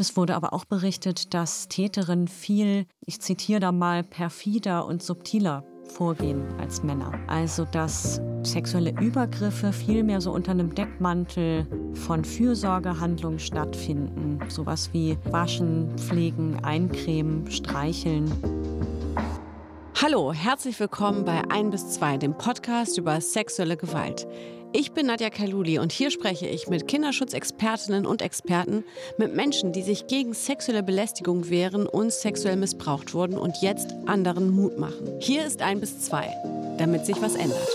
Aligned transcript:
Es 0.00 0.16
wurde 0.16 0.34
aber 0.34 0.54
auch 0.54 0.64
berichtet, 0.64 1.34
dass 1.34 1.68
Täterinnen 1.68 2.26
viel, 2.26 2.86
ich 3.04 3.20
zitiere 3.20 3.60
da 3.60 3.70
mal, 3.70 4.02
perfider 4.02 4.86
und 4.86 5.02
subtiler 5.02 5.62
vorgehen 5.84 6.42
als 6.58 6.82
Männer. 6.82 7.12
Also 7.26 7.66
dass 7.66 8.18
sexuelle 8.42 8.98
Übergriffe 8.98 9.74
viel 9.74 10.02
mehr 10.02 10.22
so 10.22 10.32
unter 10.32 10.52
einem 10.52 10.74
Deckmantel 10.74 11.66
von 11.92 12.24
Fürsorgehandlungen 12.24 13.38
stattfinden. 13.38 14.38
Sowas 14.48 14.88
wie 14.94 15.18
Waschen, 15.24 15.90
Pflegen, 15.98 16.64
Eincremen, 16.64 17.50
Streicheln. 17.50 18.32
Hallo, 20.00 20.32
herzlich 20.32 20.80
willkommen 20.80 21.26
bei 21.26 21.42
1 21.50 21.72
bis 21.72 21.90
2, 21.90 22.16
dem 22.16 22.32
Podcast 22.38 22.96
über 22.96 23.20
sexuelle 23.20 23.76
Gewalt. 23.76 24.26
Ich 24.72 24.92
bin 24.92 25.06
Nadja 25.06 25.30
Kaluli 25.30 25.80
und 25.80 25.90
hier 25.90 26.12
spreche 26.12 26.46
ich 26.46 26.68
mit 26.68 26.86
Kinderschutzexpertinnen 26.86 28.06
und 28.06 28.22
Experten, 28.22 28.84
mit 29.18 29.34
Menschen, 29.34 29.72
die 29.72 29.82
sich 29.82 30.06
gegen 30.06 30.32
sexuelle 30.32 30.84
Belästigung 30.84 31.50
wehren 31.50 31.88
und 31.88 32.12
sexuell 32.12 32.54
missbraucht 32.54 33.12
wurden 33.12 33.36
und 33.36 33.56
jetzt 33.62 33.92
anderen 34.06 34.50
Mut 34.50 34.78
machen. 34.78 35.18
Hier 35.18 35.44
ist 35.44 35.60
ein 35.60 35.80
bis 35.80 35.98
zwei, 35.98 36.32
damit 36.78 37.04
sich 37.04 37.20
was 37.20 37.34
ändert. 37.34 37.68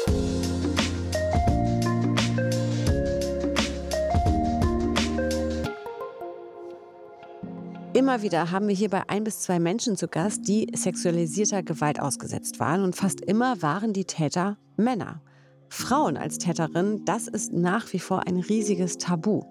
Immer 7.93 8.21
wieder 8.21 8.51
haben 8.51 8.69
wir 8.69 8.75
hier 8.75 8.89
bei 8.89 9.03
ein 9.09 9.25
bis 9.25 9.41
zwei 9.41 9.59
Menschen 9.59 9.97
zu 9.97 10.07
Gast, 10.07 10.47
die 10.47 10.67
sexualisierter 10.73 11.61
Gewalt 11.61 11.99
ausgesetzt 11.99 12.59
waren. 12.59 12.83
Und 12.83 12.95
fast 12.95 13.19
immer 13.19 13.61
waren 13.61 13.91
die 13.91 14.05
Täter 14.05 14.57
Männer. 14.77 15.21
Frauen 15.69 16.17
als 16.17 16.37
Täterin, 16.37 17.03
das 17.05 17.27
ist 17.27 17.53
nach 17.53 17.91
wie 17.93 17.99
vor 17.99 18.27
ein 18.27 18.37
riesiges 18.37 18.97
Tabu. 18.97 19.43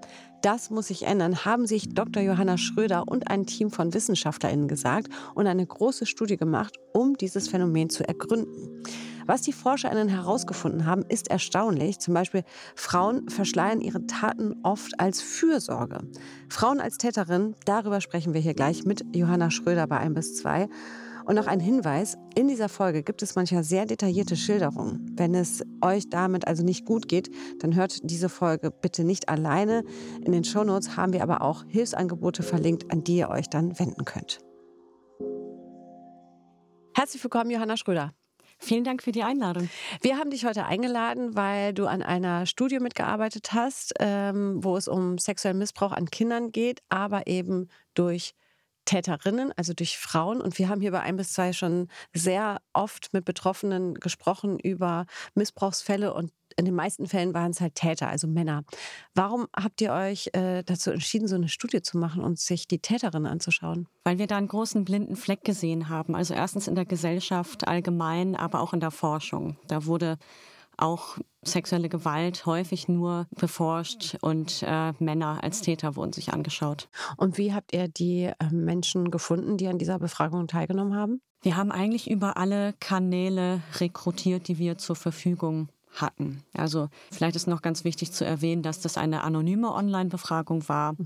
Das 0.42 0.70
muss 0.70 0.88
sich 0.88 1.04
ändern, 1.06 1.44
haben 1.44 1.66
sich 1.66 1.94
Dr. 1.94 2.22
Johanna 2.22 2.58
Schröder 2.58 3.04
und 3.06 3.30
ein 3.30 3.46
Team 3.46 3.70
von 3.70 3.94
WissenschaftlerInnen 3.94 4.68
gesagt 4.68 5.08
und 5.34 5.46
eine 5.46 5.66
große 5.66 6.04
Studie 6.04 6.36
gemacht, 6.36 6.76
um 6.92 7.16
dieses 7.16 7.48
Phänomen 7.48 7.88
zu 7.88 8.06
ergründen. 8.06 8.82
Was 9.26 9.40
die 9.40 9.52
ForscherInnen 9.52 10.08
herausgefunden 10.08 10.84
haben, 10.84 11.02
ist 11.08 11.28
erstaunlich. 11.28 11.98
Zum 11.98 12.12
Beispiel, 12.12 12.42
Frauen 12.74 13.30
verschleiern 13.30 13.80
ihre 13.80 14.06
Taten 14.06 14.56
oft 14.62 15.00
als 15.00 15.22
Fürsorge. 15.22 16.00
Frauen 16.50 16.78
als 16.80 16.98
Täterin, 16.98 17.54
darüber 17.64 18.02
sprechen 18.02 18.34
wir 18.34 18.40
hier 18.42 18.54
gleich 18.54 18.84
mit 18.84 19.02
Johanna 19.14 19.50
Schröder 19.50 19.86
bei 19.86 19.96
1 19.96 20.14
bis 20.14 20.36
2. 20.36 20.68
Und 21.24 21.36
noch 21.36 21.46
ein 21.46 21.60
Hinweis, 21.60 22.18
in 22.34 22.48
dieser 22.48 22.68
Folge 22.68 23.02
gibt 23.02 23.22
es 23.22 23.34
manchmal 23.34 23.64
sehr 23.64 23.86
detaillierte 23.86 24.36
Schilderungen. 24.36 25.10
Wenn 25.16 25.34
es 25.34 25.64
euch 25.80 26.10
damit 26.10 26.46
also 26.46 26.62
nicht 26.62 26.84
gut 26.84 27.08
geht, 27.08 27.30
dann 27.60 27.74
hört 27.74 28.10
diese 28.10 28.28
Folge 28.28 28.70
bitte 28.70 29.04
nicht 29.04 29.30
alleine. 29.30 29.84
In 30.22 30.32
den 30.32 30.44
Shownotes 30.44 30.98
haben 30.98 31.14
wir 31.14 31.22
aber 31.22 31.40
auch 31.40 31.64
Hilfsangebote 31.66 32.42
verlinkt, 32.42 32.92
an 32.92 33.04
die 33.04 33.16
ihr 33.16 33.30
euch 33.30 33.48
dann 33.48 33.78
wenden 33.78 34.04
könnt. 34.04 34.40
Herzlich 36.94 37.24
willkommen, 37.24 37.50
Johanna 37.50 37.78
Schröder. 37.78 38.12
Vielen 38.58 38.84
Dank 38.84 39.02
für 39.02 39.12
die 39.12 39.22
Einladung. 39.22 39.70
Wir 40.02 40.18
haben 40.18 40.30
dich 40.30 40.44
heute 40.44 40.66
eingeladen, 40.66 41.34
weil 41.34 41.72
du 41.72 41.86
an 41.86 42.02
einer 42.02 42.44
Studie 42.44 42.80
mitgearbeitet 42.80 43.54
hast, 43.54 43.94
ähm, 43.98 44.62
wo 44.62 44.76
es 44.76 44.88
um 44.88 45.16
sexuellen 45.16 45.58
Missbrauch 45.58 45.92
an 45.92 46.10
Kindern 46.10 46.52
geht, 46.52 46.82
aber 46.90 47.26
eben 47.26 47.68
durch 47.94 48.34
Täterinnen, 48.84 49.52
also 49.56 49.72
durch 49.72 49.98
Frauen. 49.98 50.40
Und 50.40 50.58
wir 50.58 50.68
haben 50.68 50.80
hier 50.80 50.90
bei 50.90 51.00
ein 51.00 51.16
bis 51.16 51.32
zwei 51.32 51.52
schon 51.52 51.88
sehr 52.12 52.60
oft 52.72 53.12
mit 53.12 53.24
Betroffenen 53.24 53.94
gesprochen 53.94 54.58
über 54.58 55.06
Missbrauchsfälle 55.34 56.12
und 56.12 56.32
in 56.56 56.64
den 56.64 56.74
meisten 56.74 57.06
Fällen 57.06 57.34
waren 57.34 57.50
es 57.50 57.60
halt 57.60 57.74
Täter, 57.74 58.08
also 58.08 58.26
Männer. 58.26 58.62
Warum 59.14 59.48
habt 59.56 59.80
ihr 59.80 59.92
euch 59.92 60.30
äh, 60.34 60.62
dazu 60.62 60.90
entschieden, 60.90 61.26
so 61.26 61.34
eine 61.34 61.48
Studie 61.48 61.82
zu 61.82 61.98
machen 61.98 62.22
und 62.22 62.38
sich 62.38 62.68
die 62.68 62.78
Täterinnen 62.78 63.30
anzuschauen? 63.30 63.88
Weil 64.04 64.18
wir 64.18 64.26
da 64.26 64.36
einen 64.36 64.48
großen 64.48 64.84
blinden 64.84 65.16
Fleck 65.16 65.42
gesehen 65.42 65.88
haben. 65.88 66.14
Also 66.14 66.34
erstens 66.34 66.68
in 66.68 66.74
der 66.74 66.84
Gesellschaft 66.84 67.66
allgemein, 67.66 68.36
aber 68.36 68.60
auch 68.60 68.72
in 68.72 68.80
der 68.80 68.92
Forschung. 68.92 69.58
Da 69.66 69.86
wurde 69.86 70.18
auch 70.76 71.18
sexuelle 71.42 71.88
Gewalt 71.88 72.46
häufig 72.46 72.88
nur 72.88 73.26
beforscht 73.30 74.16
und 74.20 74.64
äh, 74.66 74.92
Männer 74.98 75.42
als 75.42 75.60
Täter 75.60 75.96
wurden 75.96 76.12
sich 76.12 76.32
angeschaut. 76.32 76.88
Und 77.16 77.38
wie 77.38 77.52
habt 77.52 77.72
ihr 77.72 77.88
die 77.88 78.24
äh, 78.24 78.34
Menschen 78.50 79.10
gefunden, 79.10 79.56
die 79.56 79.68
an 79.68 79.78
dieser 79.78 79.98
Befragung 79.98 80.46
teilgenommen 80.46 80.96
haben? 80.96 81.20
Wir 81.42 81.56
haben 81.56 81.70
eigentlich 81.70 82.10
über 82.10 82.38
alle 82.38 82.72
Kanäle 82.80 83.60
rekrutiert, 83.78 84.48
die 84.48 84.58
wir 84.58 84.78
zur 84.78 84.96
Verfügung 84.96 85.68
hatten. 85.92 86.42
Also 86.54 86.88
vielleicht 87.12 87.36
ist 87.36 87.46
noch 87.46 87.62
ganz 87.62 87.84
wichtig 87.84 88.12
zu 88.12 88.24
erwähnen, 88.24 88.62
dass 88.62 88.80
das 88.80 88.96
eine 88.96 89.22
anonyme 89.22 89.72
Online-Befragung 89.72 90.68
war. 90.68 90.96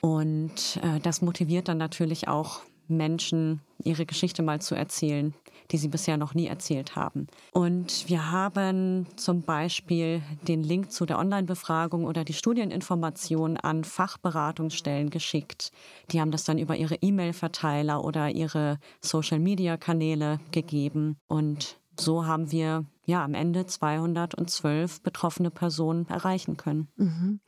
Und 0.00 0.78
äh, 0.82 1.00
das 1.00 1.22
motiviert 1.22 1.68
dann 1.68 1.78
natürlich 1.78 2.28
auch 2.28 2.60
Menschen, 2.88 3.60
ihre 3.82 4.06
Geschichte 4.06 4.42
mal 4.42 4.60
zu 4.60 4.74
erzählen, 4.74 5.34
die 5.70 5.78
sie 5.78 5.88
bisher 5.88 6.16
noch 6.16 6.34
nie 6.34 6.46
erzählt 6.46 6.96
haben. 6.96 7.26
Und 7.52 8.08
wir 8.08 8.30
haben 8.30 9.06
zum 9.16 9.42
Beispiel 9.42 10.22
den 10.46 10.62
Link 10.62 10.92
zu 10.92 11.06
der 11.06 11.18
Online-Befragung 11.18 12.04
oder 12.04 12.24
die 12.24 12.32
Studieninformation 12.32 13.56
an 13.56 13.84
Fachberatungsstellen 13.84 15.10
geschickt. 15.10 15.70
Die 16.10 16.20
haben 16.20 16.30
das 16.30 16.44
dann 16.44 16.58
über 16.58 16.76
ihre 16.76 16.96
E-Mail-Verteiler 16.96 18.04
oder 18.04 18.30
ihre 18.30 18.78
Social-Media-Kanäle 19.00 20.40
gegeben. 20.50 21.16
Und 21.28 21.78
so 21.98 22.26
haben 22.26 22.50
wir 22.50 22.84
ja 23.04 23.24
am 23.24 23.34
Ende 23.34 23.66
212 23.66 25.02
betroffene 25.02 25.50
Personen 25.50 26.08
erreichen 26.08 26.56
können. 26.56 26.88
Mhm. 26.96 27.40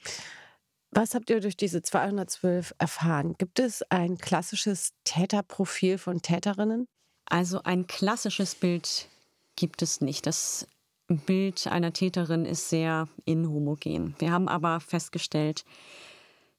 Was 0.94 1.14
habt 1.14 1.30
ihr 1.30 1.40
durch 1.40 1.56
diese 1.56 1.80
212 1.80 2.74
erfahren? 2.78 3.34
Gibt 3.38 3.58
es 3.60 3.82
ein 3.90 4.18
klassisches 4.18 4.92
Täterprofil 5.04 5.96
von 5.96 6.20
Täterinnen? 6.20 6.86
Also 7.26 7.62
ein 7.62 7.86
klassisches 7.86 8.54
Bild 8.54 9.08
gibt 9.56 9.82
es 9.82 10.00
nicht. 10.00 10.26
Das 10.26 10.66
Bild 11.08 11.66
einer 11.66 11.92
Täterin 11.92 12.44
ist 12.44 12.68
sehr 12.68 13.08
inhomogen. 13.24 14.14
Wir 14.18 14.32
haben 14.32 14.48
aber 14.48 14.80
festgestellt, 14.80 15.64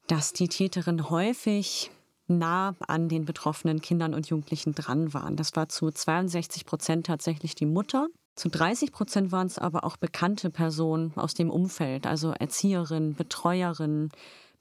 dass 0.08 0.34
die 0.34 0.48
Täterin 0.48 1.10
häufig 1.10 1.92
nah 2.28 2.76
an 2.88 3.10
den 3.10 3.26
betroffenen 3.26 3.82
Kindern 3.82 4.14
und 4.14 4.28
Jugendlichen 4.28 4.74
dran 4.74 5.14
waren. 5.14 5.36
Das 5.36 5.56
war 5.56 5.70
zu 5.70 5.92
62 5.92 6.66
Prozent 6.66 7.06
tatsächlich 7.06 7.56
die 7.56 7.66
Mutter. 7.66 8.08
Zu 8.36 8.50
30 8.50 8.92
Prozent 8.92 9.32
waren 9.32 9.48
es 9.48 9.60
aber 9.60 9.84
auch 9.84 9.98
bekannte 9.98 10.50
Personen 10.50 11.14
aus 11.16 11.34
dem 11.34 11.52
Umfeld, 11.52 12.08
also 12.08 12.32
Erzieherinnen, 12.32 13.16
Betreuerinnen, 13.16 14.10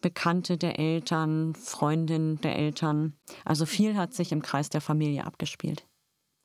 Bekannte 0.02 0.58
der 0.58 0.78
Eltern, 0.78 1.54
Freundinnen 1.54 2.40
der 2.40 2.56
Eltern. 2.56 3.14
Also 3.44 3.64
viel 3.64 3.96
hat 3.96 4.12
sich 4.12 4.32
im 4.32 4.42
Kreis 4.42 4.68
der 4.68 4.80
Familie 4.80 5.24
abgespielt. 5.24 5.86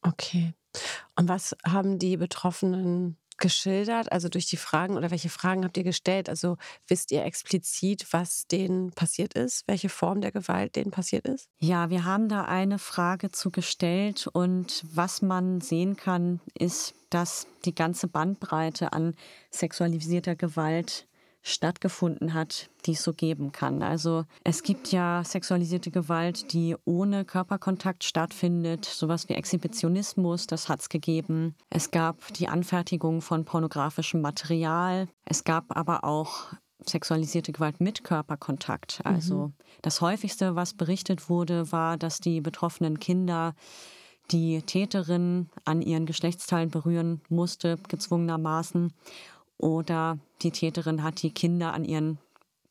Okay. 0.01 0.53
Und 1.15 1.27
was 1.27 1.55
haben 1.65 1.99
die 1.99 2.17
Betroffenen 2.17 3.17
geschildert, 3.37 4.11
also 4.11 4.29
durch 4.29 4.47
die 4.47 4.57
Fragen 4.57 4.97
oder 4.97 5.11
welche 5.11 5.29
Fragen 5.29 5.63
habt 5.63 5.77
ihr 5.77 5.83
gestellt? 5.83 6.29
Also 6.29 6.57
wisst 6.87 7.11
ihr 7.11 7.23
explizit, 7.23 8.07
was 8.11 8.47
denen 8.47 8.91
passiert 8.91 9.35
ist, 9.35 9.67
welche 9.67 9.89
Form 9.89 10.21
der 10.21 10.31
Gewalt 10.31 10.75
denen 10.75 10.91
passiert 10.91 11.27
ist? 11.27 11.49
Ja, 11.59 11.89
wir 11.89 12.03
haben 12.03 12.29
da 12.29 12.45
eine 12.45 12.79
Frage 12.79 13.31
zu 13.31 13.51
gestellt 13.51 14.27
und 14.31 14.83
was 14.91 15.21
man 15.21 15.61
sehen 15.61 15.95
kann, 15.95 16.41
ist, 16.57 16.95
dass 17.09 17.47
die 17.65 17.75
ganze 17.75 18.07
Bandbreite 18.07 18.93
an 18.93 19.15
sexualisierter 19.51 20.35
Gewalt 20.35 21.07
stattgefunden 21.47 22.33
hat, 22.33 22.69
die 22.85 22.91
es 22.91 23.03
so 23.03 23.13
geben 23.13 23.51
kann. 23.51 23.81
Also 23.81 24.25
es 24.43 24.63
gibt 24.63 24.91
ja 24.91 25.23
sexualisierte 25.23 25.91
Gewalt, 25.91 26.53
die 26.53 26.75
ohne 26.85 27.25
Körperkontakt 27.25 28.03
stattfindet, 28.03 28.85
sowas 28.85 29.29
wie 29.29 29.33
Exhibitionismus, 29.33 30.47
das 30.47 30.69
hat 30.69 30.81
es 30.81 30.89
gegeben. 30.89 31.55
Es 31.69 31.91
gab 31.91 32.33
die 32.33 32.47
Anfertigung 32.47 33.21
von 33.21 33.45
pornografischem 33.45 34.21
Material. 34.21 35.07
Es 35.25 35.43
gab 35.43 35.75
aber 35.75 36.03
auch 36.03 36.47
sexualisierte 36.85 37.51
Gewalt 37.51 37.79
mit 37.79 38.03
Körperkontakt. 38.03 39.01
Also 39.03 39.47
mhm. 39.47 39.53
das 39.81 40.01
häufigste, 40.01 40.55
was 40.55 40.73
berichtet 40.73 41.29
wurde, 41.29 41.71
war, 41.71 41.97
dass 41.97 42.19
die 42.19 42.41
betroffenen 42.41 42.99
Kinder 42.99 43.55
die 44.31 44.61
Täterin 44.61 45.49
an 45.63 45.81
ihren 45.81 46.05
Geschlechtsteilen 46.05 46.69
berühren 46.69 47.21
musste, 47.29 47.77
gezwungenermaßen 47.87 48.93
oder 49.57 50.19
die 50.41 50.51
Täterin 50.51 51.03
hat 51.03 51.21
die 51.21 51.31
Kinder 51.31 51.73
an 51.73 51.83
ihren 51.83 52.19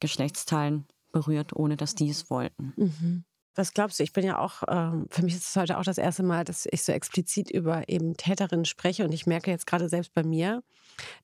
Geschlechtsteilen 0.01 0.87
berührt, 1.13 1.55
ohne 1.55 1.77
dass 1.77 1.95
die 1.95 2.11
es 2.11 2.31
wollten. 2.31 2.73
Mhm. 2.77 3.25
Was 3.55 3.73
glaubst 3.73 3.99
du? 3.99 4.05
Ich 4.05 4.13
bin 4.13 4.25
ja 4.25 4.39
auch, 4.39 4.63
ähm, 4.69 5.07
für 5.11 5.23
mich 5.23 5.35
ist 5.35 5.49
es 5.49 5.57
heute 5.57 5.79
auch 5.79 5.83
das 5.83 5.97
erste 5.97 6.23
Mal, 6.23 6.45
dass 6.45 6.69
ich 6.71 6.83
so 6.83 6.93
explizit 6.93 7.51
über 7.51 7.89
eben 7.89 8.15
Täterinnen 8.17 8.67
spreche. 8.67 9.05
Und 9.05 9.13
ich 9.13 9.27
merke 9.27 9.51
jetzt 9.51 9.67
gerade 9.67 9.89
selbst 9.89 10.13
bei 10.13 10.23
mir, 10.23 10.63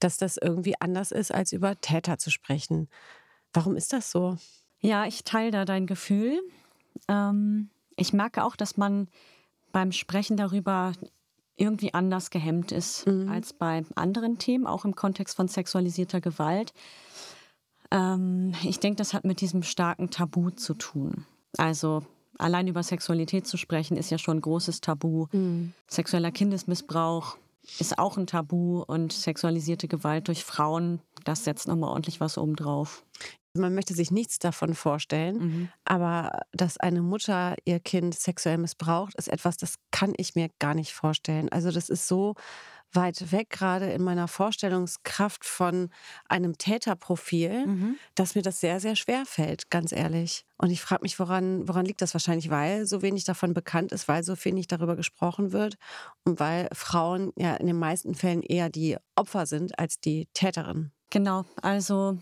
dass 0.01 0.17
das 0.17 0.39
irgendwie 0.39 0.75
anders 0.81 1.13
ist, 1.13 1.33
als 1.33 1.53
über 1.53 1.79
Täter 1.81 2.17
zu 2.17 2.31
sprechen. 2.31 2.89
Warum 3.53 3.77
ist 3.77 3.93
das 3.93 4.11
so? 4.11 4.39
Ja, 4.81 5.05
ich 5.05 5.25
teile 5.25 5.51
da 5.51 5.65
dein 5.67 5.87
Gefühl. 5.87 6.41
Ähm, 7.07 7.69
ich 7.97 8.15
merke 8.15 8.45
auch, 8.45 8.57
dass 8.57 8.79
man 8.79 9.09
beim 9.71 9.93
Sprechen 9.93 10.39
darüber 10.39 10.93
irgendwie 11.57 11.95
anders 11.95 12.31
gehemmt 12.31 12.73
ist 12.73 13.07
mhm. 13.07 13.29
als 13.29 13.53
bei 13.53 13.85
anderen 13.95 14.39
Themen, 14.39 14.67
auch 14.67 14.85
im 14.85 14.95
Kontext 14.95 15.37
von 15.37 15.49
sexualisierter 15.49 16.21
Gewalt. 16.21 16.73
Ähm, 17.91 18.55
ich 18.63 18.81
denke, 18.81 18.97
das 18.97 19.15
hat 19.15 19.25
mit 19.25 19.41
diesem 19.41 19.63
starken 19.63 20.11
Tabu 20.11 20.51
zu 20.51 20.75
tun. 20.75 21.27
Also 21.59 22.03
allein 22.39 22.67
über 22.67 22.83
Sexualität 22.83 23.47
zu 23.47 23.57
sprechen, 23.57 23.97
ist 23.97 24.11
ja 24.11 24.19
schon 24.19 24.39
ein 24.39 24.43
großes 24.43 24.81
Tabu. 24.81 25.27
Mhm. 25.33 25.73
Sexueller 25.89 26.31
Kindesmissbrauch 26.31 27.37
ist 27.79 27.99
auch 27.99 28.17
ein 28.17 28.27
Tabu 28.27 28.83
und 28.83 29.13
sexualisierte 29.13 29.89
Gewalt 29.89 30.29
durch 30.29 30.45
Frauen, 30.45 31.01
das 31.25 31.45
setzt 31.45 31.69
nochmal 31.69 31.91
ordentlich 31.91 32.21
was 32.21 32.39
obendrauf. 32.39 33.05
Man 33.55 33.75
möchte 33.75 33.95
sich 33.95 34.11
nichts 34.11 34.39
davon 34.39 34.75
vorstellen, 34.75 35.37
mhm. 35.37 35.69
aber 35.85 36.41
dass 36.53 36.79
eine 36.79 37.03
Mutter 37.03 37.55
ihr 37.65 37.81
Kind 37.81 38.15
sexuell 38.15 38.59
missbraucht, 38.59 39.15
ist 39.17 39.29
etwas, 39.29 39.57
das 39.57 39.75
kann 39.91 40.15
ich 40.17 40.35
mir 40.35 40.49
gar 40.59 40.75
nicht 40.75 40.93
vorstellen. 40.93 41.51
Also 41.51 41.71
das 41.71 41.91
ist 41.91 42.09
so 42.09 42.35
weit 42.95 43.33
weg, 43.33 43.51
gerade 43.51 43.91
in 43.91 44.03
meiner 44.03 44.29
Vorstellungskraft 44.29 45.45
von 45.45 45.91
einem 46.29 46.59
Täterprofil, 46.59 47.67
mhm. 47.67 47.97
dass 48.15 48.35
mir 48.35 48.43
das 48.43 48.61
sehr, 48.61 48.81
sehr 48.81 48.97
schwer 48.97 49.25
fällt, 49.27 49.71
ganz 49.71 49.93
ehrlich. 49.93 50.45
Und 50.59 50.71
ich 50.71 50.81
frage 50.81 51.03
mich, 51.03 51.19
woran, 51.19 51.67
woran 51.69 51.87
liegt 51.87 52.03
das 52.03 52.15
wahrscheinlich, 52.15 52.51
weil 52.51 52.87
so 52.87 53.03
wenig 53.03 53.25
davon 53.25 53.55
bekannt 53.55 53.93
ist, 53.93 54.09
weil 54.09 54.23
so 54.25 54.35
wenig 54.45 54.67
darüber 54.67 54.97
gesprochen 54.97 55.53
wird 55.53 55.77
und 56.25 56.41
weil 56.41 56.69
Frauen 56.73 57.33
ja 57.37 57.55
in 57.57 57.67
den 57.67 57.79
meisten 57.79 58.15
Fällen 58.15 58.43
eher 58.43 58.69
die 58.69 58.97
Opfer 59.17 59.47
sind 59.47 59.79
als 59.79 60.01
die 60.01 60.29
Täterin. 60.35 60.93
Genau, 61.11 61.45
also 61.61 62.19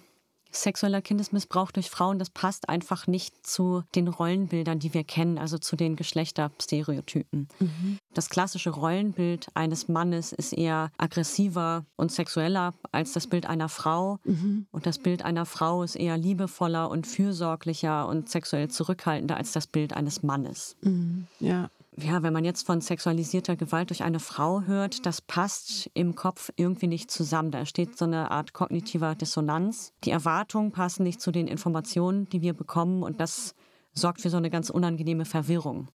sexueller 0.50 1.00
Kindesmissbrauch 1.02 1.70
durch 1.70 1.90
Frauen, 1.90 2.18
das 2.18 2.30
passt 2.30 2.68
einfach 2.68 3.06
nicht 3.06 3.46
zu 3.46 3.82
den 3.94 4.08
Rollenbildern, 4.08 4.78
die 4.78 4.94
wir 4.94 5.04
kennen, 5.04 5.38
also 5.38 5.58
zu 5.58 5.76
den 5.76 5.96
Geschlechterstereotypen. 5.96 7.48
Mhm. 7.58 7.98
Das 8.14 8.28
klassische 8.28 8.70
Rollenbild 8.70 9.48
eines 9.54 9.88
Mannes 9.88 10.32
ist 10.32 10.52
eher 10.52 10.90
aggressiver 10.98 11.84
und 11.96 12.12
sexueller 12.12 12.74
als 12.92 13.12
das 13.12 13.26
Bild 13.26 13.46
einer 13.46 13.68
Frau. 13.68 14.18
Mhm. 14.24 14.66
Und 14.72 14.86
das 14.86 14.98
Bild 14.98 15.24
einer 15.24 15.46
Frau 15.46 15.82
ist 15.82 15.96
eher 15.96 16.16
liebevoller 16.16 16.90
und 16.90 17.06
fürsorglicher 17.06 18.08
und 18.08 18.28
sexuell 18.28 18.68
zurückhaltender 18.68 19.36
als 19.36 19.52
das 19.52 19.66
Bild 19.66 19.92
eines 19.92 20.22
Mannes. 20.22 20.76
Mhm. 20.82 21.26
Ja 21.38 21.70
ja, 21.96 22.22
wenn 22.22 22.32
man 22.32 22.44
jetzt 22.44 22.66
von 22.66 22.80
sexualisierter 22.80 23.56
Gewalt 23.56 23.90
durch 23.90 24.02
eine 24.02 24.20
Frau 24.20 24.62
hört, 24.62 25.06
das 25.06 25.20
passt 25.20 25.90
im 25.94 26.14
Kopf 26.14 26.52
irgendwie 26.56 26.86
nicht 26.86 27.10
zusammen. 27.10 27.50
Da 27.50 27.66
steht 27.66 27.98
so 27.98 28.04
eine 28.04 28.30
Art 28.30 28.52
kognitiver 28.52 29.14
Dissonanz. 29.14 29.92
Die 30.04 30.10
Erwartungen 30.10 30.72
passen 30.72 31.02
nicht 31.02 31.20
zu 31.20 31.32
den 31.32 31.48
Informationen, 31.48 32.28
die 32.28 32.42
wir 32.42 32.54
bekommen 32.54 33.02
und 33.02 33.20
das 33.20 33.54
sorgt 33.92 34.20
für 34.20 34.30
so 34.30 34.36
eine 34.36 34.50
ganz 34.50 34.70
unangenehme 34.70 35.24
Verwirrung. 35.24 35.88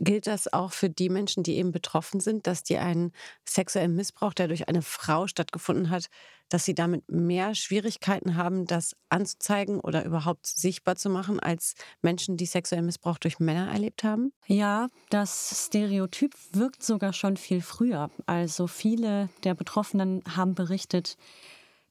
Gilt 0.00 0.26
das 0.26 0.52
auch 0.52 0.72
für 0.72 0.88
die 0.88 1.08
Menschen, 1.08 1.42
die 1.42 1.56
eben 1.56 1.72
betroffen 1.72 2.20
sind, 2.20 2.46
dass 2.46 2.62
die 2.62 2.78
einen 2.78 3.12
sexuellen 3.44 3.94
Missbrauch, 3.94 4.32
der 4.32 4.48
durch 4.48 4.68
eine 4.68 4.82
Frau 4.82 5.26
stattgefunden 5.26 5.90
hat, 5.90 6.06
dass 6.48 6.64
sie 6.64 6.74
damit 6.74 7.10
mehr 7.10 7.54
Schwierigkeiten 7.54 8.36
haben, 8.36 8.64
das 8.64 8.96
anzuzeigen 9.08 9.80
oder 9.80 10.04
überhaupt 10.04 10.46
sichtbar 10.46 10.96
zu 10.96 11.10
machen, 11.10 11.40
als 11.40 11.74
Menschen, 12.00 12.36
die 12.36 12.46
sexuellen 12.46 12.86
Missbrauch 12.86 13.18
durch 13.18 13.38
Männer 13.38 13.70
erlebt 13.70 14.04
haben? 14.04 14.32
Ja, 14.46 14.88
das 15.10 15.66
Stereotyp 15.66 16.34
wirkt 16.52 16.82
sogar 16.82 17.12
schon 17.12 17.36
viel 17.36 17.60
früher. 17.60 18.10
Also 18.26 18.66
viele 18.66 19.28
der 19.44 19.54
Betroffenen 19.54 20.22
haben 20.36 20.54
berichtet, 20.54 21.16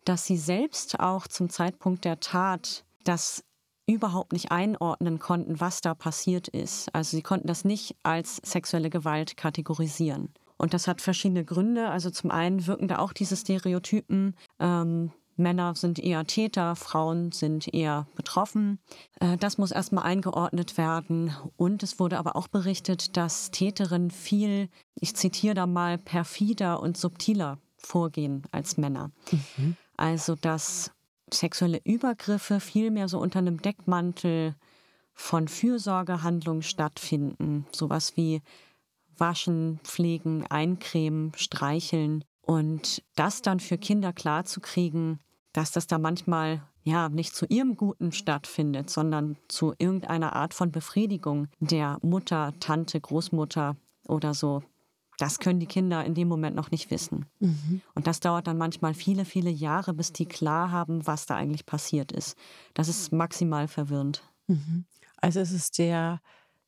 dass 0.06 0.26
sie 0.26 0.38
selbst 0.38 1.00
auch 1.00 1.28
zum 1.28 1.50
Zeitpunkt 1.50 2.06
der 2.06 2.20
Tat 2.20 2.86
das 3.04 3.44
überhaupt 3.88 4.34
nicht 4.34 4.52
einordnen 4.52 5.18
konnten, 5.18 5.60
was 5.60 5.82
da 5.82 5.96
passiert 5.96 6.48
ist. 6.50 6.94
Also 6.94 7.16
sie 7.16 7.24
konnten 7.24 7.48
das 7.48 7.66
nicht 7.66 7.96
als 8.04 8.38
sexuelle 8.44 8.90
Gewalt 8.90 9.38
kategorisieren. 9.38 10.30
Und 10.58 10.74
das 10.74 10.88
hat 10.88 11.02
verschiedene 11.02 11.46
Gründe. 11.46 11.90
Also 11.90 12.10
zum 12.10 12.32
einen 12.32 12.68
wirken 12.68 12.88
da 12.88 13.00
auch 13.00 13.14
diese 13.14 13.38
Stereotypen. 13.38 14.36
Ähm, 14.60 15.12
Männer 15.38 15.76
sind 15.76 16.00
eher 16.00 16.26
Täter, 16.26 16.76
Frauen 16.76 17.32
sind 17.32 17.72
eher 17.74 18.08
betroffen. 18.16 18.80
Äh, 19.20 19.38
das 19.38 19.58
muss 19.58 19.72
erstmal 19.72 20.04
eingeordnet 20.04 20.78
werden. 20.78 21.32
Und 21.56 21.84
es 21.84 22.00
wurde 22.00 22.18
aber 22.18 22.36
auch 22.36 22.48
berichtet, 22.48 23.16
dass 23.16 23.52
Täterinnen 23.52 24.12
viel, 24.12 24.70
ich 24.96 25.16
zitiere 25.16 25.54
da 25.54 25.68
mal, 25.68 25.98
perfider 25.98 26.82
und 26.82 26.98
subtiler 26.98 27.60
vorgehen 27.78 28.44
als 28.52 28.78
Männer. 28.78 29.12
Mhm. 29.58 29.78
Also 29.96 30.36
dass 30.36 30.92
sexuelle 31.32 31.82
Übergriffe 31.84 32.60
vielmehr 32.60 33.08
so 33.08 33.20
unter 33.20 33.40
einem 33.40 33.62
Deckmantel 33.62 34.56
von 35.14 35.48
Fürsorgehandlungen 35.48 36.64
stattfinden. 36.64 37.66
Sowas 37.72 38.16
wie 38.16 38.42
Waschen, 39.18 39.80
Pflegen, 39.84 40.46
Eincremen, 40.48 41.32
Streicheln. 41.36 42.24
Und 42.42 43.04
das 43.16 43.42
dann 43.42 43.60
für 43.60 43.78
Kinder 43.78 44.14
klarzukriegen, 44.14 45.20
dass 45.54 45.72
das 45.72 45.88
da 45.88 45.98
manchmal 45.98 46.62
ja 46.84 47.10
nicht 47.10 47.36
zu 47.36 47.46
ihrem 47.48 47.76
Guten 47.76 48.12
stattfindet, 48.12 48.90
sondern 48.90 49.38
zu 49.48 49.74
irgendeiner 49.78 50.36
Art 50.36 50.54
von 50.54 50.72
Befriedigung 50.72 51.48
der 51.60 51.98
Mutter, 52.02 52.54
Tante, 52.60 53.02
Großmutter 53.02 53.76
oder 54.08 54.34
so, 54.34 54.64
das 55.18 55.40
können 55.40 55.60
die 55.60 55.66
Kinder 55.66 56.06
in 56.06 56.14
dem 56.14 56.28
Moment 56.28 56.56
noch 56.56 56.72
nicht 56.72 56.92
wissen. 56.92 57.26
Mhm. 57.40 57.82
Und 57.96 58.08
das 58.08 58.20
dauert 58.20 58.48
dann 58.48 58.58
manchmal 58.58 58.94
viele, 58.94 59.26
viele 59.26 59.50
Jahre, 59.50 59.94
bis 59.94 60.14
die 60.14 60.28
klar 60.28 60.72
haben, 60.72 61.06
was 61.08 61.26
da 61.26 61.36
eigentlich 61.36 61.66
passiert 61.66 62.12
ist. 62.12 62.38
Das 62.76 62.88
ist 62.88 63.12
maximal 63.12 63.68
verwirrend. 63.68 64.24
Mhm. 64.48 64.86
Also 65.18 65.40
es 65.40 65.52
ist 65.52 65.80
der, 65.80 66.22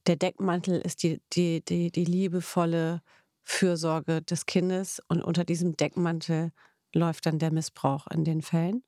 der 0.08 0.16
Deckmantel 0.16 0.82
ist 0.82 1.04
die, 1.04 1.22
die, 1.34 1.64
die, 1.64 1.92
die 1.92 2.06
liebevolle 2.06 3.02
Fürsorge 3.44 4.22
des 4.22 4.46
Kindes 4.46 5.02
und 5.08 5.24
unter 5.24 5.44
diesem 5.44 5.78
Deckmantel 5.78 6.52
läuft 6.94 7.28
dann 7.28 7.40
der 7.40 7.52
Missbrauch 7.52 8.08
in 8.08 8.24
den 8.24 8.42
Fällen? 8.42 8.84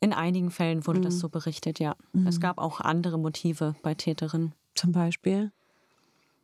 In 0.00 0.12
einigen 0.12 0.52
Fällen 0.52 0.86
wurde 0.86 1.00
mhm. 1.00 1.04
das 1.04 1.18
so 1.18 1.28
berichtet, 1.28 1.80
ja. 1.80 1.96
Mhm. 2.12 2.28
Es 2.28 2.40
gab 2.40 2.58
auch 2.58 2.80
andere 2.80 3.18
Motive 3.18 3.74
bei 3.82 3.94
Täterinnen. 3.94 4.54
Zum 4.74 4.92
Beispiel? 4.92 5.50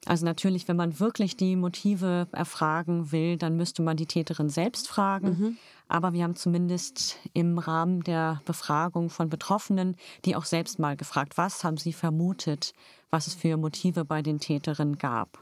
Also 0.06 0.24
natürlich, 0.24 0.68
wenn 0.68 0.76
man 0.76 1.00
wirklich 1.00 1.36
die 1.36 1.56
Motive 1.56 2.28
erfragen 2.32 3.12
will, 3.12 3.36
dann 3.36 3.56
müsste 3.56 3.82
man 3.82 3.96
die 3.96 4.06
Täterin 4.06 4.48
selbst 4.48 4.88
fragen. 4.88 5.28
Mhm. 5.28 5.56
Aber 5.88 6.12
wir 6.12 6.24
haben 6.24 6.36
zumindest 6.36 7.18
im 7.32 7.58
Rahmen 7.58 8.02
der 8.02 8.40
Befragung 8.44 9.10
von 9.10 9.28
Betroffenen 9.28 9.96
die 10.24 10.36
auch 10.36 10.44
selbst 10.44 10.78
mal 10.78 10.96
gefragt, 10.96 11.36
was 11.36 11.64
haben 11.64 11.76
sie 11.76 11.92
vermutet, 11.92 12.72
was 13.10 13.26
es 13.26 13.34
für 13.34 13.56
Motive 13.56 14.04
bei 14.04 14.22
den 14.22 14.40
Täterinnen 14.40 14.98
gab. 14.98 15.38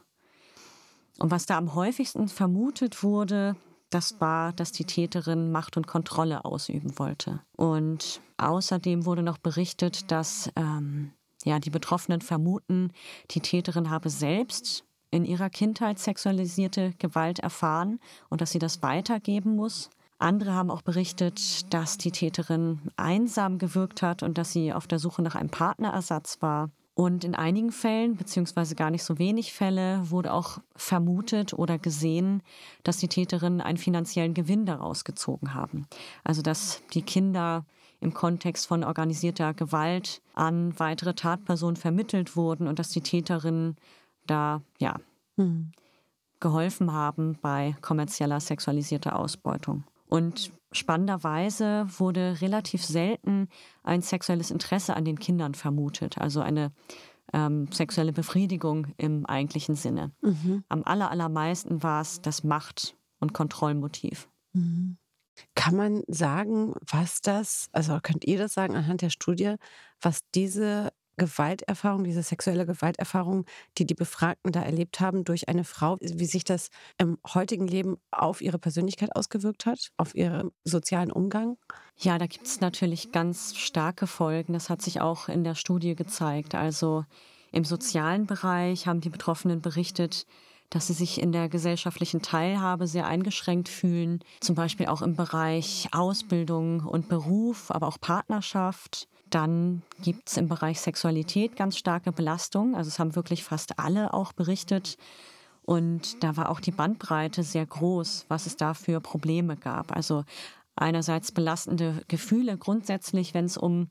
Und 1.18 1.30
was 1.30 1.46
da 1.46 1.58
am 1.58 1.74
häufigsten 1.74 2.28
vermutet 2.28 3.02
wurde, 3.02 3.56
das 3.90 4.20
war, 4.20 4.52
dass 4.52 4.72
die 4.72 4.84
Täterin 4.84 5.52
Macht 5.52 5.76
und 5.76 5.86
Kontrolle 5.86 6.44
ausüben 6.44 6.98
wollte. 6.98 7.40
Und 7.56 8.20
außerdem 8.38 9.04
wurde 9.04 9.22
noch 9.22 9.38
berichtet, 9.38 10.10
dass 10.10 10.50
ähm, 10.56 11.12
ja, 11.44 11.58
die 11.58 11.70
Betroffenen 11.70 12.20
vermuten, 12.20 12.92
die 13.30 13.40
Täterin 13.40 13.90
habe 13.90 14.10
selbst 14.10 14.84
in 15.10 15.24
ihrer 15.24 15.50
Kindheit 15.50 15.98
sexualisierte 15.98 16.94
Gewalt 16.98 17.38
erfahren 17.38 18.00
und 18.30 18.40
dass 18.40 18.50
sie 18.50 18.58
das 18.58 18.82
weitergeben 18.82 19.54
muss. 19.56 19.90
Andere 20.18 20.52
haben 20.52 20.70
auch 20.70 20.82
berichtet, 20.82 21.72
dass 21.74 21.98
die 21.98 22.12
Täterin 22.12 22.80
einsam 22.96 23.58
gewirkt 23.58 24.02
hat 24.02 24.22
und 24.22 24.38
dass 24.38 24.52
sie 24.52 24.72
auf 24.72 24.86
der 24.86 24.98
Suche 24.98 25.20
nach 25.20 25.34
einem 25.34 25.50
Partnerersatz 25.50 26.38
war. 26.40 26.70
Und 26.94 27.24
in 27.24 27.34
einigen 27.34 27.72
Fällen, 27.72 28.16
beziehungsweise 28.16 28.74
gar 28.74 28.90
nicht 28.90 29.02
so 29.02 29.18
wenig 29.18 29.52
Fälle, 29.52 30.10
wurde 30.10 30.32
auch 30.32 30.58
vermutet 30.76 31.54
oder 31.54 31.78
gesehen, 31.78 32.42
dass 32.84 32.98
die 32.98 33.08
Täterinnen 33.08 33.62
einen 33.62 33.78
finanziellen 33.78 34.34
Gewinn 34.34 34.66
daraus 34.66 35.04
gezogen 35.04 35.54
haben. 35.54 35.86
Also 36.22 36.42
dass 36.42 36.82
die 36.92 37.02
Kinder 37.02 37.64
im 38.02 38.14
Kontext 38.14 38.66
von 38.66 38.84
organisierter 38.84 39.54
Gewalt 39.54 40.20
an 40.34 40.78
weitere 40.78 41.14
Tatpersonen 41.14 41.76
vermittelt 41.76 42.36
wurden 42.36 42.66
und 42.66 42.78
dass 42.78 42.90
die 42.90 43.00
Täterinnen 43.00 43.76
da 44.26 44.62
ja 44.78 44.96
hm. 45.36 45.72
geholfen 46.40 46.92
haben 46.92 47.38
bei 47.40 47.76
kommerzieller 47.80 48.40
sexualisierter 48.40 49.18
Ausbeutung. 49.18 49.84
Und 50.08 50.52
spannenderweise 50.72 51.86
wurde 51.98 52.40
relativ 52.40 52.84
selten 52.84 53.48
ein 53.82 54.02
sexuelles 54.02 54.50
Interesse 54.50 54.94
an 54.94 55.04
den 55.04 55.18
Kindern 55.18 55.54
vermutet, 55.54 56.18
also 56.18 56.40
eine 56.40 56.72
ähm, 57.32 57.68
sexuelle 57.72 58.12
Befriedigung 58.12 58.88
im 58.98 59.24
eigentlichen 59.26 59.74
Sinne. 59.74 60.12
Mhm. 60.20 60.64
Am 60.68 60.82
allermeisten 60.84 61.82
war 61.82 62.02
es 62.02 62.20
das 62.20 62.44
Macht- 62.44 62.96
und 63.20 63.32
Kontrollmotiv. 63.32 64.28
Mhm. 64.52 64.98
Kann 65.54 65.76
man 65.76 66.02
sagen, 66.08 66.74
was 66.80 67.20
das, 67.20 67.68
also 67.72 67.98
könnt 68.02 68.24
ihr 68.24 68.38
das 68.38 68.54
sagen 68.54 68.76
anhand 68.76 69.02
der 69.02 69.10
Studie, 69.10 69.54
was 70.00 70.20
diese 70.34 70.90
Gewalterfahrung, 71.16 72.04
diese 72.04 72.22
sexuelle 72.22 72.66
Gewalterfahrung, 72.66 73.44
die 73.78 73.86
die 73.86 73.94
Befragten 73.94 74.50
da 74.52 74.62
erlebt 74.62 75.00
haben 75.00 75.24
durch 75.24 75.48
eine 75.48 75.64
Frau, 75.64 75.98
wie 76.00 76.24
sich 76.24 76.44
das 76.44 76.68
im 76.98 77.18
heutigen 77.34 77.66
Leben 77.66 77.96
auf 78.10 78.40
ihre 78.40 78.58
Persönlichkeit 78.58 79.14
ausgewirkt 79.14 79.66
hat, 79.66 79.90
auf 79.96 80.14
ihren 80.14 80.50
sozialen 80.64 81.12
Umgang? 81.12 81.58
Ja, 81.98 82.18
da 82.18 82.26
gibt 82.26 82.46
es 82.46 82.60
natürlich 82.60 83.12
ganz 83.12 83.56
starke 83.56 84.06
Folgen. 84.06 84.52
Das 84.54 84.70
hat 84.70 84.82
sich 84.82 85.00
auch 85.00 85.28
in 85.28 85.44
der 85.44 85.54
Studie 85.54 85.94
gezeigt. 85.94 86.54
Also 86.54 87.04
im 87.52 87.64
sozialen 87.64 88.26
Bereich 88.26 88.86
haben 88.86 89.00
die 89.00 89.10
Betroffenen 89.10 89.60
berichtet, 89.60 90.26
dass 90.72 90.86
sie 90.86 90.94
sich 90.94 91.20
in 91.20 91.32
der 91.32 91.50
gesellschaftlichen 91.50 92.22
Teilhabe 92.22 92.86
sehr 92.86 93.06
eingeschränkt 93.06 93.68
fühlen, 93.68 94.20
zum 94.40 94.54
Beispiel 94.54 94.86
auch 94.86 95.02
im 95.02 95.16
Bereich 95.16 95.88
Ausbildung 95.92 96.80
und 96.80 97.08
Beruf, 97.08 97.70
aber 97.70 97.86
auch 97.88 98.00
Partnerschaft. 98.00 99.06
dann 99.28 99.82
gibt 100.02 100.28
es 100.28 100.36
im 100.36 100.48
Bereich 100.48 100.78
Sexualität 100.80 101.56
ganz 101.56 101.78
starke 101.78 102.12
Belastung. 102.12 102.74
Also 102.74 102.88
es 102.88 102.98
haben 102.98 103.16
wirklich 103.16 103.44
fast 103.44 103.78
alle 103.78 104.12
auch 104.12 104.34
berichtet. 104.34 104.98
Und 105.62 106.22
da 106.22 106.36
war 106.36 106.50
auch 106.50 106.60
die 106.60 106.70
Bandbreite 106.70 107.42
sehr 107.42 107.64
groß, 107.64 108.26
was 108.28 108.46
es 108.46 108.56
da 108.56 108.74
für 108.74 109.00
Probleme 109.00 109.56
gab. 109.56 109.96
Also 109.96 110.24
einerseits 110.76 111.32
belastende 111.32 112.02
Gefühle 112.08 112.58
grundsätzlich, 112.58 113.32
wenn 113.32 113.46
es 113.46 113.56
um 113.56 113.88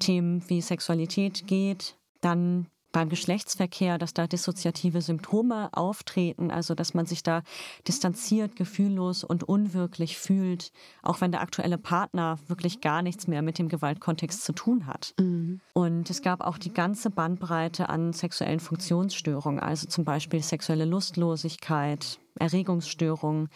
Themen 0.00 0.42
wie 0.48 0.60
Sexualität 0.60 1.46
geht, 1.46 1.96
dann 2.20 2.66
beim 2.98 3.10
Geschlechtsverkehr, 3.10 3.96
dass 3.96 4.12
da 4.12 4.26
dissoziative 4.26 5.02
Symptome 5.02 5.68
auftreten, 5.70 6.50
also 6.50 6.74
dass 6.74 6.94
man 6.94 7.06
sich 7.06 7.22
da 7.22 7.42
distanziert, 7.86 8.56
gefühllos 8.56 9.22
und 9.22 9.44
unwirklich 9.44 10.18
fühlt, 10.18 10.72
auch 11.02 11.20
wenn 11.20 11.30
der 11.30 11.40
aktuelle 11.40 11.78
Partner 11.78 12.40
wirklich 12.48 12.80
gar 12.80 13.02
nichts 13.02 13.28
mehr 13.28 13.40
mit 13.40 13.60
dem 13.60 13.68
Gewaltkontext 13.68 14.42
zu 14.42 14.52
tun 14.52 14.88
hat. 14.88 15.14
Mhm. 15.16 15.60
Und 15.74 16.10
es 16.10 16.22
gab 16.22 16.40
auch 16.40 16.58
die 16.58 16.72
ganze 16.72 17.10
Bandbreite 17.10 17.88
an 17.88 18.12
sexuellen 18.12 18.58
Funktionsstörungen, 18.58 19.60
also 19.60 19.86
zum 19.86 20.04
Beispiel 20.04 20.42
sexuelle 20.42 20.84
Lustlosigkeit, 20.84 22.18
Erregungsstörungen, 22.34 23.48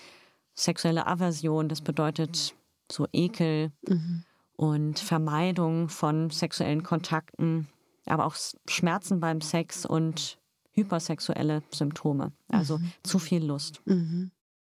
sexuelle 0.54 1.08
Aversion, 1.08 1.68
das 1.68 1.80
bedeutet 1.80 2.54
so 2.88 3.08
Ekel 3.12 3.72
mhm. 3.88 4.22
und 4.54 5.00
Vermeidung 5.00 5.88
von 5.88 6.30
sexuellen 6.30 6.84
Kontakten, 6.84 7.66
aber 8.06 8.26
auch 8.26 8.36
Schmerzen 8.68 9.20
beim 9.20 9.40
Sex 9.40 9.86
und 9.86 10.38
hypersexuelle 10.72 11.62
Symptome, 11.70 12.32
also 12.48 12.78
mhm. 12.78 12.92
zu 13.02 13.18
viel 13.18 13.44
Lust. 13.44 13.82
Mhm. 13.84 14.30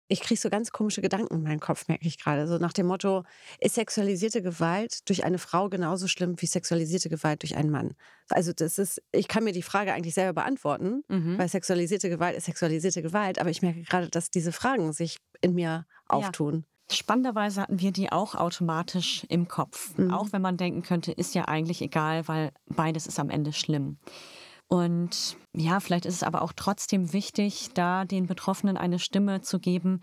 Ich 0.08 0.22
kriege 0.22 0.40
so 0.40 0.52
ganz 0.52 0.72
komische 0.72 1.02
Gedanken 1.02 1.34
in 1.34 1.42
meinen 1.42 1.60
Kopf, 1.60 1.88
merke 1.88 2.08
ich 2.08 2.20
gerade. 2.20 2.48
So 2.48 2.60
nach 2.60 2.74
dem 2.74 2.86
Motto, 2.86 3.24
ist 3.60 3.74
sexualisierte 3.74 4.44
Gewalt 4.44 5.10
durch 5.10 5.24
eine 5.24 5.40
Frau 5.40 5.68
genauso 5.68 6.08
schlimm 6.08 6.36
wie 6.38 6.46
sexualisierte 6.46 7.10
Gewalt 7.10 7.42
durch 7.42 7.56
einen 7.56 7.72
Mann? 7.72 7.96
Also 8.30 8.54
das 8.54 8.78
ist, 8.78 9.02
ich 9.12 9.28
kann 9.28 9.44
mir 9.44 9.52
die 9.52 9.64
Frage 9.64 9.94
eigentlich 9.94 10.14
selber 10.14 10.42
beantworten, 10.42 11.04
mhm. 11.08 11.40
weil 11.40 11.50
sexualisierte 11.50 12.10
Gewalt 12.10 12.38
ist 12.38 12.46
sexualisierte 12.46 13.02
Gewalt, 13.02 13.40
aber 13.40 13.50
ich 13.50 13.64
merke 13.64 13.82
gerade, 13.82 14.10
dass 14.10 14.30
diese 14.30 14.52
Fragen 14.52 14.94
sich 14.94 15.18
in 15.42 15.56
mir 15.56 15.88
auftun. 16.08 16.54
Ja. 16.54 16.75
Spannenderweise 16.92 17.62
hatten 17.62 17.80
wir 17.80 17.92
die 17.92 18.12
auch 18.12 18.36
automatisch 18.36 19.26
im 19.30 19.48
Kopf. 19.48 19.98
Mhm. 19.98 20.12
Auch 20.12 20.28
wenn 20.32 20.42
man 20.42 20.58
denken 20.58 20.84
könnte, 20.84 21.12
ist 21.12 21.34
ja 21.34 21.46
eigentlich 21.46 21.82
egal, 21.82 22.28
weil 22.28 22.52
beides 22.68 23.08
ist 23.08 23.20
am 23.20 23.30
Ende 23.30 23.54
schlimm. 23.54 23.98
Und 24.68 25.38
ja, 25.54 25.80
vielleicht 25.80 26.06
ist 26.06 26.16
es 26.16 26.24
aber 26.24 26.42
auch 26.42 26.54
trotzdem 26.54 27.14
wichtig, 27.14 27.70
da 27.74 28.06
den 28.06 28.28
Betroffenen 28.28 28.78
eine 28.78 29.00
Stimme 29.00 29.42
zu 29.42 29.60
geben, 29.60 30.02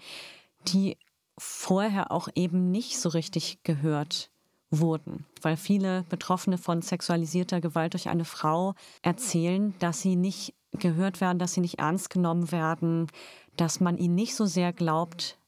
die 0.68 0.96
vorher 1.38 2.12
auch 2.12 2.28
eben 2.34 2.70
nicht 2.70 2.98
so 2.98 3.08
richtig 3.08 3.62
gehört 3.62 4.30
wurden, 4.70 5.26
weil 5.42 5.56
viele 5.56 6.04
Betroffene 6.08 6.58
von 6.58 6.82
sexualisierter 6.82 7.60
Gewalt 7.60 7.94
durch 7.94 8.08
eine 8.08 8.24
Frau 8.24 8.74
erzählen, 9.02 9.74
dass 9.78 10.00
sie 10.00 10.16
nicht 10.16 10.54
gehört 10.72 11.20
werden, 11.20 11.38
dass 11.38 11.52
sie 11.52 11.60
nicht 11.60 11.78
ernst 11.78 12.10
genommen 12.10 12.50
werden, 12.50 13.08
dass 13.56 13.80
man 13.80 13.98
ihnen 13.98 14.14
nicht 14.14 14.34
so 14.34 14.46
sehr 14.46 14.72
glaubt 14.72 15.38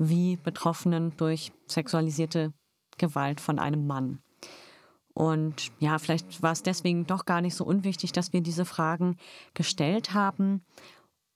wie 0.00 0.36
Betroffenen 0.36 1.12
durch 1.18 1.52
sexualisierte 1.66 2.52
Gewalt 2.96 3.40
von 3.40 3.58
einem 3.58 3.86
Mann. 3.86 4.20
Und 5.12 5.70
ja, 5.78 5.98
vielleicht 5.98 6.42
war 6.42 6.52
es 6.52 6.62
deswegen 6.62 7.06
doch 7.06 7.26
gar 7.26 7.42
nicht 7.42 7.54
so 7.54 7.64
unwichtig, 7.64 8.12
dass 8.12 8.32
wir 8.32 8.40
diese 8.40 8.64
Fragen 8.64 9.16
gestellt 9.52 10.14
haben. 10.14 10.64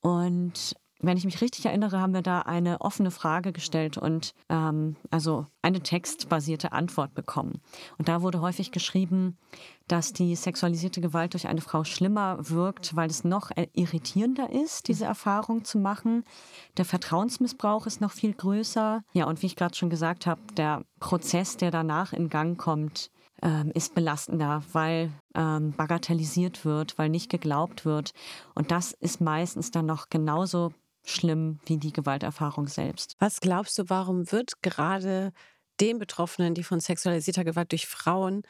Und 0.00 0.75
wenn 1.00 1.16
ich 1.16 1.24
mich 1.24 1.40
richtig 1.40 1.66
erinnere, 1.66 2.00
haben 2.00 2.14
wir 2.14 2.22
da 2.22 2.40
eine 2.40 2.80
offene 2.80 3.10
Frage 3.10 3.52
gestellt 3.52 3.98
und 3.98 4.34
ähm, 4.48 4.96
also 5.10 5.46
eine 5.62 5.80
textbasierte 5.80 6.72
Antwort 6.72 7.14
bekommen. 7.14 7.60
Und 7.98 8.08
da 8.08 8.22
wurde 8.22 8.40
häufig 8.40 8.72
geschrieben, 8.72 9.36
dass 9.88 10.12
die 10.12 10.34
sexualisierte 10.34 11.00
Gewalt 11.00 11.34
durch 11.34 11.46
eine 11.46 11.60
Frau 11.60 11.84
schlimmer 11.84 12.38
wirkt, 12.48 12.96
weil 12.96 13.10
es 13.10 13.24
noch 13.24 13.50
irritierender 13.74 14.50
ist, 14.50 14.88
diese 14.88 15.04
Erfahrung 15.04 15.64
zu 15.64 15.78
machen. 15.78 16.24
Der 16.76 16.84
Vertrauensmissbrauch 16.84 17.86
ist 17.86 18.00
noch 18.00 18.12
viel 18.12 18.32
größer. 18.32 19.02
Ja, 19.12 19.26
und 19.26 19.42
wie 19.42 19.46
ich 19.46 19.56
gerade 19.56 19.74
schon 19.74 19.90
gesagt 19.90 20.26
habe, 20.26 20.40
der 20.56 20.84
Prozess, 21.00 21.56
der 21.56 21.70
danach 21.70 22.12
in 22.12 22.30
Gang 22.30 22.58
kommt, 22.58 23.10
ähm, 23.42 23.70
ist 23.74 23.94
belastender, 23.94 24.62
weil 24.72 25.12
ähm, 25.34 25.72
bagatellisiert 25.76 26.64
wird, 26.64 26.96
weil 26.98 27.10
nicht 27.10 27.30
geglaubt 27.30 27.84
wird. 27.84 28.12
Und 28.54 28.70
das 28.70 28.92
ist 28.92 29.20
meistens 29.20 29.70
dann 29.70 29.86
noch 29.86 30.08
genauso 30.08 30.72
schlimm 31.04 31.61
wie 31.66 31.76
die 31.76 31.92
Gewalterfahrung 31.92 32.66
selbst. 32.66 33.14
Was 33.18 33.40
glaubst 33.40 33.78
du, 33.78 33.88
warum 33.88 34.32
wird 34.32 34.62
gerade 34.62 35.32
den 35.80 35.99
Betroffenen, 35.99 36.54
die 36.54 36.64
von 36.64 36.80
sexualisierter 36.80 37.44
Gewalt 37.44 37.73
durch 37.73 37.87
Frauen 37.87 38.42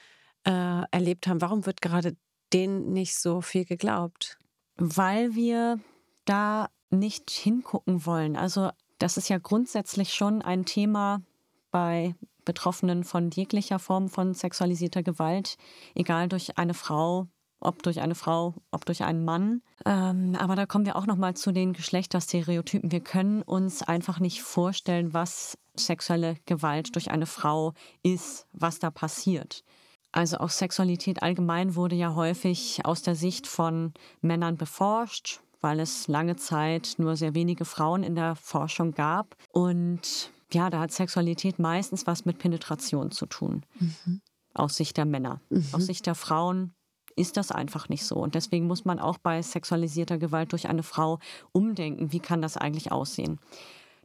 äh, 0.44 0.82
erlebt 0.90 1.26
haben, 1.26 1.40
warum 1.40 1.66
wird 1.66 1.82
gerade 1.82 2.16
denen 2.52 2.92
nicht 2.92 3.16
so 3.16 3.40
viel 3.40 3.64
geglaubt? 3.64 4.38
Weil 4.76 5.34
wir 5.34 5.80
da 6.24 6.68
nicht 6.90 7.30
hingucken 7.30 8.06
wollen. 8.06 8.36
Also 8.36 8.70
das 8.98 9.16
ist 9.16 9.28
ja 9.28 9.38
grundsätzlich 9.38 10.14
schon 10.14 10.42
ein 10.42 10.64
Thema 10.64 11.22
bei 11.70 12.14
Betroffenen 12.44 13.04
von 13.04 13.30
jeglicher 13.30 13.78
Form 13.78 14.08
von 14.08 14.34
sexualisierter 14.34 15.02
Gewalt, 15.02 15.56
egal 15.94 16.28
durch 16.28 16.58
eine 16.58 16.74
Frau, 16.74 17.26
ob 17.60 17.82
durch 17.82 18.00
eine 18.00 18.14
Frau, 18.14 18.54
ob 18.70 18.84
durch 18.84 19.04
einen 19.04 19.24
Mann. 19.24 19.62
Ähm, 19.84 20.36
aber 20.38 20.56
da 20.56 20.66
kommen 20.66 20.86
wir 20.86 20.96
auch 20.96 21.06
noch 21.06 21.16
mal 21.16 21.34
zu 21.34 21.52
den 21.52 21.72
Geschlechterstereotypen. 21.72 22.92
Wir 22.92 23.00
können 23.00 23.42
uns 23.42 23.82
einfach 23.82 24.20
nicht 24.20 24.42
vorstellen, 24.42 25.14
was 25.14 25.56
sexuelle 25.76 26.36
Gewalt 26.46 26.94
durch 26.94 27.10
eine 27.10 27.26
Frau 27.26 27.72
ist, 28.02 28.46
was 28.52 28.78
da 28.78 28.90
passiert. 28.90 29.64
Also 30.12 30.38
auch 30.38 30.50
Sexualität 30.50 31.22
allgemein 31.22 31.74
wurde 31.74 31.96
ja 31.96 32.14
häufig 32.14 32.84
aus 32.84 33.02
der 33.02 33.16
Sicht 33.16 33.48
von 33.48 33.92
Männern 34.20 34.56
beforscht, 34.56 35.40
weil 35.60 35.80
es 35.80 36.06
lange 36.06 36.36
Zeit 36.36 36.94
nur 36.98 37.16
sehr 37.16 37.34
wenige 37.34 37.64
Frauen 37.64 38.04
in 38.04 38.14
der 38.14 38.36
Forschung 38.36 38.92
gab. 38.92 39.34
Und 39.50 40.30
ja, 40.52 40.70
da 40.70 40.78
hat 40.80 40.92
Sexualität 40.92 41.58
meistens 41.58 42.06
was 42.06 42.24
mit 42.24 42.38
Penetration 42.38 43.10
zu 43.10 43.26
tun. 43.26 43.66
Mhm. 43.80 44.20
Aus 44.54 44.76
Sicht 44.76 44.96
der 44.98 45.04
Männer. 45.04 45.40
Mhm. 45.50 45.66
Aus 45.72 45.86
Sicht 45.86 46.06
der 46.06 46.14
Frauen 46.14 46.74
ist 47.16 47.36
das 47.36 47.50
einfach 47.50 47.88
nicht 47.88 48.04
so. 48.04 48.16
Und 48.16 48.34
deswegen 48.34 48.66
muss 48.66 48.84
man 48.84 48.98
auch 48.98 49.18
bei 49.18 49.40
sexualisierter 49.42 50.18
Gewalt 50.18 50.52
durch 50.52 50.68
eine 50.68 50.82
Frau 50.82 51.18
umdenken, 51.52 52.12
wie 52.12 52.20
kann 52.20 52.42
das 52.42 52.56
eigentlich 52.56 52.92
aussehen. 52.92 53.38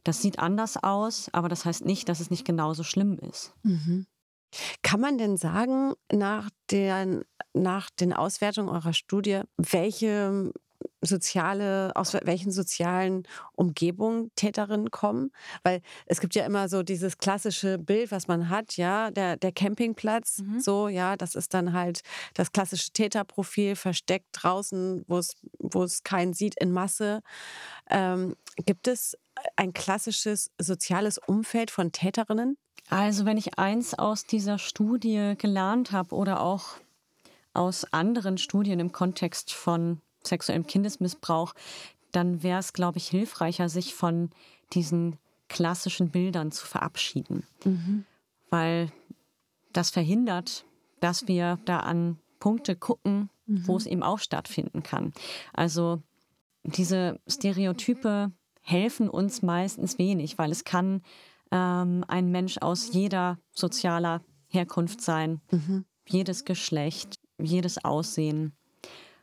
Das 0.04 0.22
sieht 0.22 0.38
anders 0.38 0.82
aus, 0.82 1.28
aber 1.32 1.48
das 1.48 1.64
heißt 1.64 1.84
nicht, 1.84 2.08
dass 2.08 2.20
es 2.20 2.30
nicht 2.30 2.44
genauso 2.44 2.82
schlimm 2.82 3.18
ist. 3.18 3.52
Mhm. 3.62 4.06
Kann 4.82 5.00
man 5.00 5.18
denn 5.18 5.36
sagen, 5.36 5.92
nach 6.12 6.50
den, 6.70 7.24
nach 7.52 7.90
den 7.90 8.12
Auswertungen 8.12 8.68
eurer 8.68 8.92
Studie, 8.92 9.42
welche 9.56 10.52
soziale, 11.02 11.92
aus 11.94 12.14
welchen 12.14 12.52
sozialen 12.52 13.24
Umgebungen 13.54 14.30
Täterinnen 14.36 14.90
kommen? 14.90 15.32
Weil 15.62 15.82
es 16.06 16.20
gibt 16.20 16.34
ja 16.34 16.44
immer 16.44 16.68
so 16.68 16.82
dieses 16.82 17.18
klassische 17.18 17.78
Bild, 17.78 18.10
was 18.10 18.28
man 18.28 18.48
hat, 18.48 18.76
ja, 18.76 19.10
der, 19.10 19.36
der 19.36 19.52
Campingplatz, 19.52 20.38
mhm. 20.38 20.60
so, 20.60 20.88
ja, 20.88 21.16
das 21.16 21.34
ist 21.34 21.54
dann 21.54 21.72
halt 21.72 22.02
das 22.34 22.52
klassische 22.52 22.90
Täterprofil, 22.90 23.76
versteckt 23.76 24.28
draußen, 24.32 25.04
wo 25.08 25.18
es, 25.18 26.02
keinen 26.02 26.34
sieht 26.34 26.60
in 26.60 26.72
Masse. 26.72 27.22
Ähm, 27.88 28.36
gibt 28.66 28.88
es 28.88 29.16
ein 29.56 29.72
klassisches 29.72 30.50
soziales 30.58 31.18
Umfeld 31.18 31.70
von 31.70 31.92
Täterinnen? 31.92 32.56
Also 32.88 33.24
wenn 33.24 33.36
ich 33.36 33.58
eins 33.58 33.94
aus 33.94 34.24
dieser 34.24 34.58
Studie 34.58 35.34
gelernt 35.38 35.92
habe 35.92 36.14
oder 36.14 36.40
auch 36.42 36.76
aus 37.54 37.84
anderen 37.92 38.38
Studien 38.38 38.80
im 38.80 38.92
Kontext 38.92 39.52
von 39.52 40.00
sexuellem 40.22 40.66
Kindesmissbrauch, 40.66 41.54
dann 42.12 42.42
wäre 42.42 42.58
es, 42.58 42.72
glaube 42.72 42.98
ich, 42.98 43.08
hilfreicher, 43.08 43.68
sich 43.68 43.94
von 43.94 44.30
diesen 44.72 45.16
klassischen 45.48 46.10
Bildern 46.10 46.52
zu 46.52 46.66
verabschieden. 46.66 47.46
Mhm. 47.64 48.04
Weil 48.50 48.90
das 49.72 49.90
verhindert, 49.90 50.64
dass 51.00 51.28
wir 51.28 51.58
da 51.64 51.80
an 51.80 52.18
Punkte 52.38 52.76
gucken, 52.76 53.30
mhm. 53.46 53.66
wo 53.66 53.76
es 53.76 53.86
eben 53.86 54.02
auch 54.02 54.18
stattfinden 54.18 54.82
kann. 54.82 55.12
Also 55.52 56.02
diese 56.64 57.20
Stereotype 57.28 58.32
helfen 58.60 59.08
uns 59.08 59.42
meistens 59.42 59.98
wenig, 59.98 60.38
weil 60.38 60.50
es 60.50 60.64
kann 60.64 61.02
ähm, 61.50 62.04
ein 62.08 62.30
Mensch 62.30 62.58
aus 62.58 62.92
jeder 62.92 63.38
sozialer 63.52 64.22
Herkunft 64.48 65.00
sein, 65.00 65.40
mhm. 65.50 65.84
jedes 66.06 66.44
Geschlecht, 66.44 67.18
jedes 67.38 67.84
Aussehen. 67.84 68.52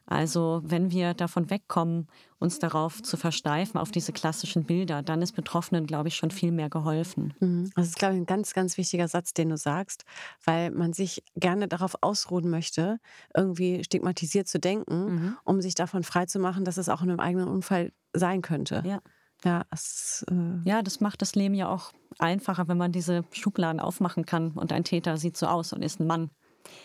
Also 0.07 0.61
wenn 0.63 0.89
wir 0.89 1.13
davon 1.13 1.49
wegkommen, 1.49 2.07
uns 2.39 2.59
darauf 2.59 3.03
zu 3.03 3.17
versteifen, 3.17 3.77
auf 3.77 3.91
diese 3.91 4.13
klassischen 4.13 4.63
Bilder, 4.63 5.03
dann 5.03 5.21
ist 5.21 5.33
Betroffenen, 5.33 5.85
glaube 5.85 6.07
ich, 6.07 6.15
schon 6.15 6.31
viel 6.31 6.51
mehr 6.51 6.69
geholfen. 6.69 7.33
Mhm. 7.41 7.69
Das 7.75 7.87
ist, 7.87 7.99
glaube 7.99 8.15
ich, 8.15 8.21
ein 8.21 8.25
ganz, 8.25 8.53
ganz 8.53 8.77
wichtiger 8.77 9.07
Satz, 9.09 9.33
den 9.33 9.49
du 9.49 9.57
sagst, 9.57 10.05
weil 10.45 10.71
man 10.71 10.93
sich 10.93 11.23
gerne 11.35 11.67
darauf 11.67 11.95
ausruhen 12.01 12.49
möchte, 12.49 12.99
irgendwie 13.35 13.83
stigmatisiert 13.83 14.47
zu 14.47 14.59
denken, 14.59 15.05
mhm. 15.05 15.37
um 15.43 15.61
sich 15.61 15.75
davon 15.75 16.03
freizumachen, 16.03 16.63
dass 16.63 16.77
es 16.77 16.87
auch 16.87 17.01
in 17.01 17.09
einem 17.09 17.19
eigenen 17.19 17.49
Unfall 17.49 17.91
sein 18.13 18.41
könnte. 18.41 18.83
Ja. 18.85 18.99
Ja, 19.43 19.65
es, 19.69 20.25
äh 20.31 20.67
ja, 20.67 20.81
das 20.81 20.99
macht 20.99 21.21
das 21.21 21.35
Leben 21.35 21.53
ja 21.53 21.69
auch 21.69 21.91
einfacher, 22.17 22.67
wenn 22.67 22.77
man 22.77 22.91
diese 22.91 23.23
Schubladen 23.31 23.79
aufmachen 23.79 24.25
kann 24.25 24.51
und 24.53 24.71
ein 24.71 24.83
Täter 24.83 25.17
sieht 25.17 25.37
so 25.37 25.45
aus 25.45 25.73
und 25.73 25.83
ist 25.83 25.99
ein 25.99 26.07
Mann 26.07 26.31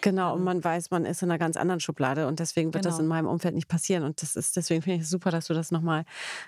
Genau, 0.01 0.35
und 0.35 0.41
ähm. 0.41 0.45
man 0.45 0.65
weiß, 0.65 0.91
man 0.91 1.05
ist 1.05 1.23
in 1.23 1.31
einer 1.31 1.39
ganz 1.39 1.57
anderen 1.57 1.81
Schublade 1.81 2.27
und 2.27 2.41
deswegen 2.41 2.73
wird 2.75 2.85
genau. 2.85 2.95
das 2.95 3.01
in 3.01 3.07
meinem 3.07 3.27
Umfeld 3.27 3.55
nicht 3.55 3.69
passieren. 3.69 4.05
Und 4.05 4.23
das 4.23 4.37
ist, 4.37 4.57
deswegen 4.57 4.83
finde 4.83 4.97
ich 4.97 5.03
es 5.03 5.11
super, 5.11 5.31
dass 5.31 5.47
du 5.47 5.55
das 5.55 5.71
nochmal 5.71 6.05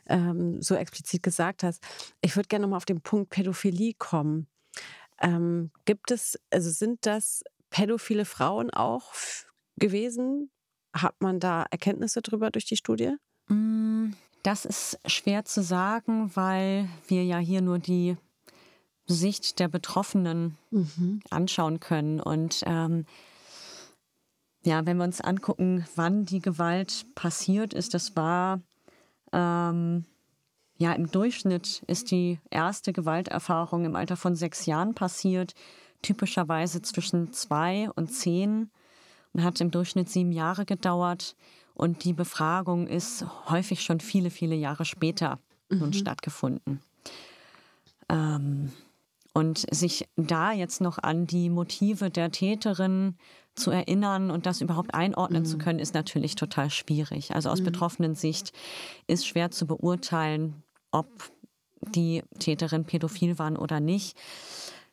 ähm, 0.07 0.61
so 0.61 0.75
explizit 0.75 1.23
gesagt 1.23 1.63
hast. 1.63 1.83
Ich 2.21 2.37
würde 2.37 2.49
gerne 2.49 2.63
nochmal 2.63 2.79
auf 2.79 2.85
den 2.85 3.01
Punkt 3.01 3.31
Pädophilie 3.31 3.95
kommen. 3.95 4.47
Ähm, 5.21 5.71
gibt 5.85 6.11
es, 6.11 6.39
also 6.51 6.71
sind 6.71 7.07
das 7.07 7.43
pädophile 7.71 8.25
Frauen 8.25 8.71
auch 8.71 9.13
gewesen? 9.77 10.51
Hat 10.93 11.21
man 11.21 11.41
da 11.41 11.67
Erkenntnisse 11.71 12.23
drüber 12.23 12.51
durch 12.51 12.67
die 12.67 12.77
Studie? 12.77 13.15
Mm, 13.49 14.13
das 14.43 14.65
ist 14.65 14.99
schwer 15.07 15.45
zu 15.45 15.63
sagen, 15.63 16.31
weil 16.35 16.89
wir 17.09 17.25
ja 17.25 17.39
hier 17.39 17.63
nur 17.63 17.79
die 17.79 18.17
Sicht 19.07 19.59
der 19.59 19.69
Betroffenen 19.69 20.57
mhm. 20.71 21.21
anschauen 21.31 21.81
können. 21.81 22.21
Und 22.21 22.63
ähm, 22.67 23.07
ja, 24.65 24.87
wenn 24.87 24.97
wir 24.97 25.05
uns 25.05 25.21
angucken, 25.21 25.87
wann 25.95 26.25
die 26.25 26.41
Gewalt 26.41 27.07
passiert 27.15 27.75
ist, 27.75 27.95
das 27.95 28.17
war 28.17 28.61
ähm, 29.33 30.05
ja 30.77 30.93
im 30.93 31.11
Durchschnitt 31.11 31.83
ist 31.87 32.11
die 32.11 32.39
erste 32.51 32.93
Gewalterfahrung 32.93 33.85
im 33.85 33.97
Alter 33.97 34.17
von 34.17 34.35
sechs 34.35 34.67
Jahren 34.67 34.95
passiert, 34.95 35.55
typischerweise 36.03 36.83
zwischen 36.83 37.33
zwei 37.33 37.91
und 37.95 38.09
zehn 38.09 38.71
und 39.33 39.43
hat 39.45 39.61
im 39.61 39.71
Durchschnitt 39.71 40.09
sieben 40.09 40.33
Jahre 40.33 40.65
gedauert. 40.65 41.37
Und 41.75 42.05
die 42.05 42.13
Befragung 42.13 42.87
ist 42.87 43.27
häufig 43.51 43.83
schon 43.83 44.01
viele, 44.01 44.31
viele 44.31 44.55
Jahre 44.55 44.85
später 44.85 45.41
mhm. 45.69 45.79
nun 45.79 45.93
stattgefunden. 45.93 46.81
Ähm, 48.09 48.73
und 49.35 49.67
sich 49.71 50.09
da 50.17 50.53
jetzt 50.53 50.81
noch 50.81 50.99
an 50.99 51.27
die 51.27 51.51
Motive 51.51 52.09
der 52.09 52.31
Täterin 52.31 53.17
zu 53.57 53.71
erinnern 53.71 54.31
und 54.31 54.47
das 54.47 54.61
überhaupt 54.61 54.95
einordnen 54.95 55.43
mhm. 55.43 55.47
zu 55.47 55.59
können, 55.59 55.81
ist 55.81 55.93
natürlich 55.95 56.37
total 56.37 56.71
schwierig. 56.71 57.35
Also 57.35 57.51
aus 57.51 57.61
mhm. 57.61 57.65
betroffenen 57.67 58.15
Sicht 58.15 58.53
ist 59.07 59.27
schwer 59.27 59.51
zu 59.51 59.67
beurteilen, 59.67 60.63
ob 60.93 61.09
die 61.81 62.23
Täterin 62.39 62.85
pädophil 62.85 63.39
waren 63.39 63.57
oder 63.57 63.81
nicht. 63.81 64.17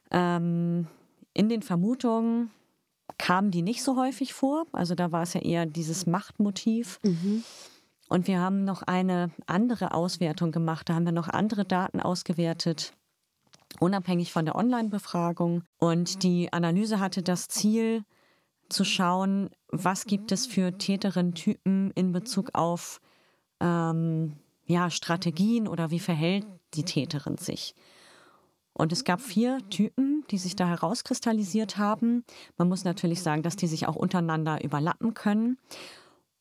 Ähm, 0.09 0.87
in 1.33 1.47
den 1.47 1.61
Vermutungen 1.61 2.51
kamen 3.17 3.51
die 3.51 3.61
nicht 3.61 3.83
so 3.83 3.95
häufig 3.95 4.33
vor. 4.33 4.65
Also 4.73 4.95
da 4.95 5.11
war 5.11 5.21
es 5.21 5.33
ja 5.35 5.41
eher 5.41 5.65
dieses 5.67 6.07
Machtmotiv. 6.07 6.99
Mhm. 7.03 7.43
Und 8.09 8.27
wir 8.27 8.39
haben 8.39 8.65
noch 8.65 8.81
eine 8.81 9.31
andere 9.45 9.93
Auswertung 9.93 10.51
gemacht. 10.51 10.89
Da 10.89 10.95
haben 10.95 11.05
wir 11.05 11.13
noch 11.13 11.29
andere 11.29 11.63
Daten 11.63 12.01
ausgewertet 12.01 12.93
unabhängig 13.79 14.31
von 14.31 14.45
der 14.45 14.55
Online-Befragung. 14.55 15.63
Und 15.77 16.23
die 16.23 16.51
Analyse 16.51 16.99
hatte 16.99 17.23
das 17.23 17.47
Ziel, 17.47 18.03
zu 18.71 18.83
schauen, 18.83 19.49
was 19.67 20.05
gibt 20.05 20.31
es 20.31 20.47
für 20.47 20.77
Täterinnen-Typen 20.77 21.91
in 21.91 22.11
Bezug 22.11 22.51
auf 22.53 23.01
ähm, 23.59 24.37
ja, 24.65 24.89
Strategien 24.89 25.67
oder 25.67 25.91
wie 25.91 25.99
verhält 25.99 26.47
die 26.73 26.83
Täterin 26.83 27.37
sich. 27.37 27.75
Und 28.73 28.93
es 28.93 29.03
gab 29.03 29.19
vier 29.19 29.57
Typen, 29.69 30.23
die 30.31 30.37
sich 30.37 30.55
da 30.55 30.67
herauskristallisiert 30.67 31.77
haben. 31.77 32.23
Man 32.57 32.69
muss 32.69 32.85
natürlich 32.85 33.21
sagen, 33.21 33.43
dass 33.43 33.57
die 33.57 33.67
sich 33.67 33.87
auch 33.87 33.97
untereinander 33.97 34.63
überlappen 34.63 35.13
können. 35.13 35.57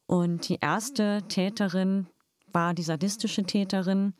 Und 0.06 0.48
die 0.48 0.58
erste 0.60 1.22
Täterin 1.28 2.06
war 2.52 2.74
die 2.74 2.82
sadistische 2.82 3.42
Täterin, 3.42 4.14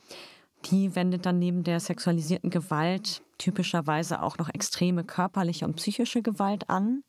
die 0.67 0.95
wendet 0.95 1.27
dann 1.27 1.39
neben 1.39 1.65
der 1.65 1.81
sexualisierten 1.81 2.51
Gewalt 2.51 3.23
typischerweise 3.39 4.23
auch 4.23 4.39
noch 4.39 4.49
extreme 4.49 5.05
körperliche 5.05 5.65
und 5.65 5.77
psychische 5.77 6.23
Gewalt 6.23 6.69
an. 6.69 7.03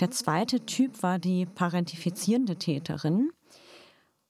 Der 0.00 0.10
zweite 0.10 0.66
Typ 0.66 1.02
war 1.02 1.18
die 1.18 1.46
parentifizierende 1.46 2.56
Täterin. 2.56 3.30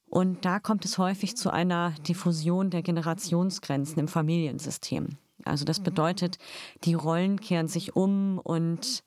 Und 0.07 0.45
da 0.45 0.61
kommt 0.61 0.85
es 0.85 0.99
häufig 0.99 1.37
zu 1.37 1.51
einer 1.51 1.93
Diffusion 2.07 2.71
der 2.71 2.83
Generationsgrenzen 2.83 3.99
im 3.99 4.09
Familiensystem. 4.09 5.17
Also 5.45 5.65
das 5.65 5.81
mhm. 5.81 5.85
bedeutet, 5.85 6.39
die 6.85 6.95
Rollen 6.95 7.41
kehren 7.41 7.69
sich 7.69 7.97
um 7.97 8.39
und 8.39 9.03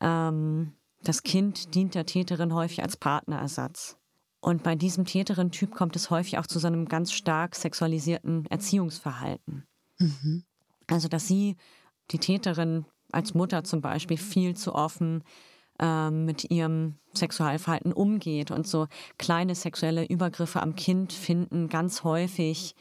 ähm, 0.00 0.72
das 1.02 1.22
Kind 1.22 1.74
dient 1.74 1.94
der 1.94 2.06
Täterin 2.06 2.54
häufig 2.54 2.82
als 2.82 2.96
Partnerersatz. 2.96 3.98
Und 4.44 4.62
bei 4.62 4.74
diesem 4.74 5.06
Täterin-Typ 5.06 5.74
kommt 5.74 5.96
es 5.96 6.10
häufig 6.10 6.36
auch 6.36 6.46
zu 6.46 6.58
so 6.58 6.66
einem 6.66 6.84
ganz 6.84 7.12
stark 7.12 7.56
sexualisierten 7.56 8.44
Erziehungsverhalten. 8.50 9.64
Mhm. 9.98 10.44
Also, 10.86 11.08
dass 11.08 11.26
sie, 11.26 11.56
die 12.10 12.18
Täterin 12.18 12.84
als 13.10 13.32
Mutter 13.32 13.64
zum 13.64 13.80
Beispiel, 13.80 14.18
viel 14.18 14.54
zu 14.54 14.74
offen 14.74 15.24
äh, 15.80 16.10
mit 16.10 16.50
ihrem 16.50 16.96
Sexualverhalten 17.14 17.94
umgeht 17.94 18.50
und 18.50 18.66
so 18.66 18.86
kleine 19.16 19.54
sexuelle 19.54 20.04
Übergriffe 20.04 20.60
am 20.60 20.76
Kind 20.76 21.14
finden 21.14 21.70
ganz 21.70 22.04
häufig 22.04 22.74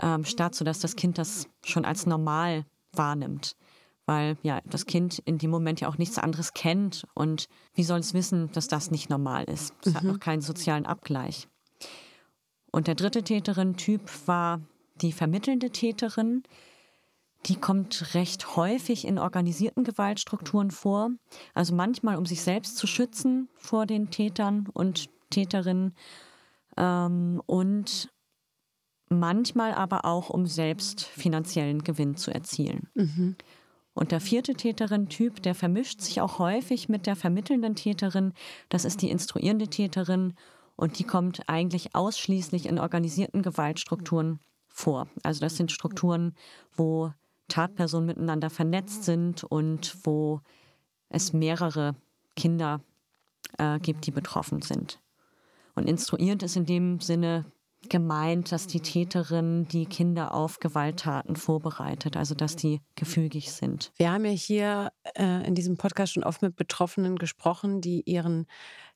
ähm, 0.00 0.24
statt, 0.24 0.54
sodass 0.54 0.78
das 0.78 0.94
Kind 0.94 1.18
das 1.18 1.48
schon 1.64 1.84
als 1.84 2.06
normal 2.06 2.64
wahrnimmt 2.92 3.56
weil 4.10 4.36
ja 4.42 4.60
das 4.64 4.86
Kind 4.86 5.20
in 5.20 5.38
dem 5.38 5.52
Moment 5.52 5.80
ja 5.80 5.88
auch 5.88 5.96
nichts 5.96 6.18
anderes 6.18 6.52
kennt 6.52 7.06
und 7.14 7.46
wie 7.74 7.84
soll 7.84 8.00
es 8.00 8.12
wissen, 8.12 8.50
dass 8.50 8.66
das 8.66 8.90
nicht 8.90 9.08
normal 9.08 9.44
ist? 9.44 9.72
Es 9.84 9.92
mhm. 9.92 9.96
hat 9.96 10.02
noch 10.02 10.18
keinen 10.18 10.40
sozialen 10.40 10.84
Abgleich. 10.84 11.46
Und 12.72 12.88
der 12.88 12.96
dritte 12.96 13.22
Täterin-Typ 13.22 14.02
war 14.26 14.62
die 15.00 15.12
vermittelnde 15.12 15.70
Täterin. 15.70 16.42
Die 17.46 17.54
kommt 17.54 18.12
recht 18.14 18.56
häufig 18.56 19.06
in 19.06 19.20
organisierten 19.20 19.84
Gewaltstrukturen 19.84 20.72
vor. 20.72 21.10
Also 21.54 21.72
manchmal, 21.76 22.16
um 22.16 22.26
sich 22.26 22.42
selbst 22.42 22.78
zu 22.78 22.88
schützen 22.88 23.48
vor 23.54 23.86
den 23.86 24.10
Tätern 24.10 24.68
und 24.72 25.08
Täterinnen. 25.30 25.94
Ähm, 26.76 27.40
und 27.46 28.10
manchmal 29.08 29.72
aber 29.72 30.04
auch, 30.04 30.30
um 30.30 30.46
selbst 30.46 31.04
finanziellen 31.04 31.84
Gewinn 31.84 32.16
zu 32.16 32.32
erzielen. 32.32 32.88
Mhm. 32.94 33.36
Und 33.92 34.12
der 34.12 34.20
vierte 34.20 34.54
Täterin-Typ, 34.54 35.42
der 35.42 35.54
vermischt 35.54 36.00
sich 36.00 36.20
auch 36.20 36.38
häufig 36.38 36.88
mit 36.88 37.06
der 37.06 37.16
vermittelnden 37.16 37.74
Täterin. 37.74 38.32
Das 38.68 38.84
ist 38.84 39.02
die 39.02 39.10
instruierende 39.10 39.68
Täterin 39.68 40.34
und 40.76 40.98
die 40.98 41.04
kommt 41.04 41.48
eigentlich 41.48 41.94
ausschließlich 41.94 42.66
in 42.66 42.78
organisierten 42.78 43.42
Gewaltstrukturen 43.42 44.40
vor. 44.68 45.08
Also 45.22 45.40
das 45.40 45.56
sind 45.56 45.72
Strukturen, 45.72 46.34
wo 46.74 47.12
Tatpersonen 47.48 48.06
miteinander 48.06 48.48
vernetzt 48.48 49.04
sind 49.04 49.44
und 49.44 49.96
wo 50.04 50.40
es 51.08 51.32
mehrere 51.32 51.96
Kinder 52.36 52.80
äh, 53.58 53.78
gibt, 53.80 54.06
die 54.06 54.12
betroffen 54.12 54.62
sind. 54.62 55.00
Und 55.74 55.88
instruierend 55.88 56.42
ist 56.42 56.56
in 56.56 56.66
dem 56.66 57.00
Sinne 57.00 57.44
gemeint, 57.88 58.52
dass 58.52 58.66
die 58.66 58.80
Täterin 58.80 59.66
die 59.68 59.86
Kinder 59.86 60.34
auf 60.34 60.58
Gewalttaten 60.60 61.36
vorbereitet, 61.36 62.16
also 62.16 62.34
dass 62.34 62.56
die 62.56 62.80
gefügig 62.94 63.52
sind. 63.52 63.92
Wir 63.96 64.12
haben 64.12 64.24
ja 64.24 64.30
hier 64.30 64.92
äh, 65.16 65.46
in 65.46 65.54
diesem 65.54 65.76
Podcast 65.76 66.12
schon 66.12 66.24
oft 66.24 66.42
mit 66.42 66.56
Betroffenen 66.56 67.16
gesprochen, 67.16 67.80
die 67.80 68.02
ihren 68.02 68.46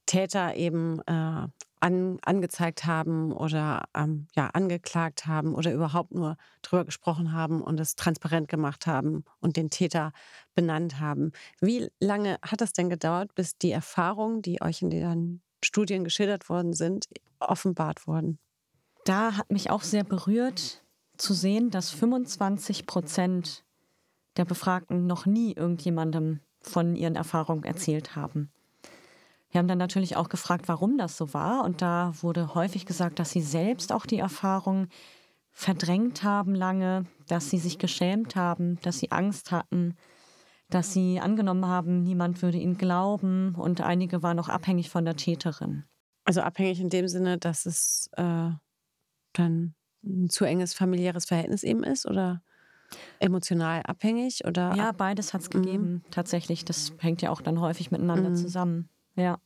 Täter 0.07 0.55
eben 0.55 1.01
äh, 1.07 1.47
an, 1.81 2.19
angezeigt 2.23 2.87
haben 2.87 3.33
oder 3.33 3.85
ähm, 3.95 4.27
ja, 4.35 4.49
angeklagt 4.49 5.27
haben 5.27 5.55
oder 5.55 5.73
überhaupt 5.73 6.13
nur 6.13 6.37
drüber 6.63 6.85
gesprochen 6.85 7.33
haben 7.33 7.63
und 7.63 7.79
es 7.79 7.95
transparent 7.95 8.49
gemacht 8.49 8.87
haben 8.87 9.25
und 9.41 9.57
den 9.57 9.71
Täter 9.71 10.13
benannt 10.55 11.01
haben. 11.01 11.33
Wie 11.61 11.89
lange 12.01 12.39
hat 12.43 12.61
das 12.61 12.73
denn 12.73 12.89
gedauert, 12.91 13.35
bis 13.35 13.59
die 13.59 13.71
Erfahrungen, 13.71 14.41
die 14.41 14.63
euch 14.63 14.83
in 14.83 14.91
den 14.91 15.43
Studien 15.63 16.05
geschildert 16.05 16.49
worden 16.49 16.73
sind, 16.73 17.07
offenbart 17.39 18.07
wurden? 18.07 18.39
Da 19.05 19.37
hat 19.37 19.51
mich 19.51 19.71
auch 19.71 19.83
sehr 19.83 20.05
berührt 20.05 20.83
zu 21.17 21.35
sehen, 21.35 21.71
dass 21.71 21.91
25 21.91 22.87
Prozent 22.87 23.65
der 24.37 24.45
Befragten 24.45 25.07
noch 25.07 25.27
nie 25.27 25.53
irgendjemandem 25.53 26.41
von 26.61 26.97
ihren 26.97 27.15
Erfahrungen 27.15 27.65
erzählt 27.65 28.17
haben. 28.17 28.51
Wir 29.51 29.61
haben 29.61 29.69
dann 29.69 29.79
natürlich 29.79 30.17
auch 30.17 30.29
gefragt, 30.29 30.67
warum 30.67 30.99
das 30.99 31.17
so 31.17 31.33
war. 31.33 31.65
Und 31.65 31.81
da 31.81 32.13
wurde 32.23 32.55
häufig 32.55 32.87
gesagt, 32.87 33.21
dass 33.21 33.31
sie 33.31 33.43
selbst 33.43 33.93
auch 33.93 34.07
die 34.07 34.19
Erfahrung 34.19 34.89
verdrängt 35.53 36.25
haben 36.25 36.57
lange, 36.57 37.07
dass 37.29 37.51
sie 37.51 37.59
sich 37.59 37.79
geschämt 37.79 38.35
haben, 38.35 38.81
dass 38.83 38.99
sie 38.99 39.13
Angst 39.13 39.53
hatten, 39.53 39.95
dass 40.69 40.93
sie 40.93 41.21
angenommen 41.21 41.67
haben, 41.67 42.03
niemand 42.03 42.43
würde 42.43 42.59
ihnen 42.59 42.77
glauben 42.77 43.55
und 43.55 43.81
einige 43.81 44.25
waren 44.25 44.41
auch 44.41 44.49
abhängig 44.49 44.91
von 44.91 45.05
der 45.05 45.15
Täterin. 45.15 45.85
Also 46.25 46.41
abhängig 46.41 46.81
in 46.81 46.89
dem 46.89 47.07
Sinne, 47.07 47.39
dass 47.39 47.67
es 47.67 48.11
äh, 48.17 48.51
dann 49.35 49.75
ein 50.05 50.29
zu 50.29 50.45
enges 50.45 50.75
familiäres 50.75 51.25
Verhältnis 51.25 51.63
eben 51.63 51.83
ist 51.83 52.07
oder 52.07 52.43
emotional 53.19 53.83
abhängig 53.83 54.45
oder 54.47 54.75
ja 54.77 54.93
beides 54.93 55.33
hat 55.33 55.43
es 55.43 55.49
mhm. 55.49 55.63
gegeben 55.63 55.93
mhm. 55.93 56.03
tatsächlich 56.11 56.65
das 56.65 56.93
hängt 56.99 57.23
ja 57.23 57.31
auch 57.31 57.41
dann 57.41 57.61
häufig 57.61 57.91
miteinander 57.91 58.31
mhm. 58.31 58.37
zusammen 58.37 58.89
ja 59.17 59.39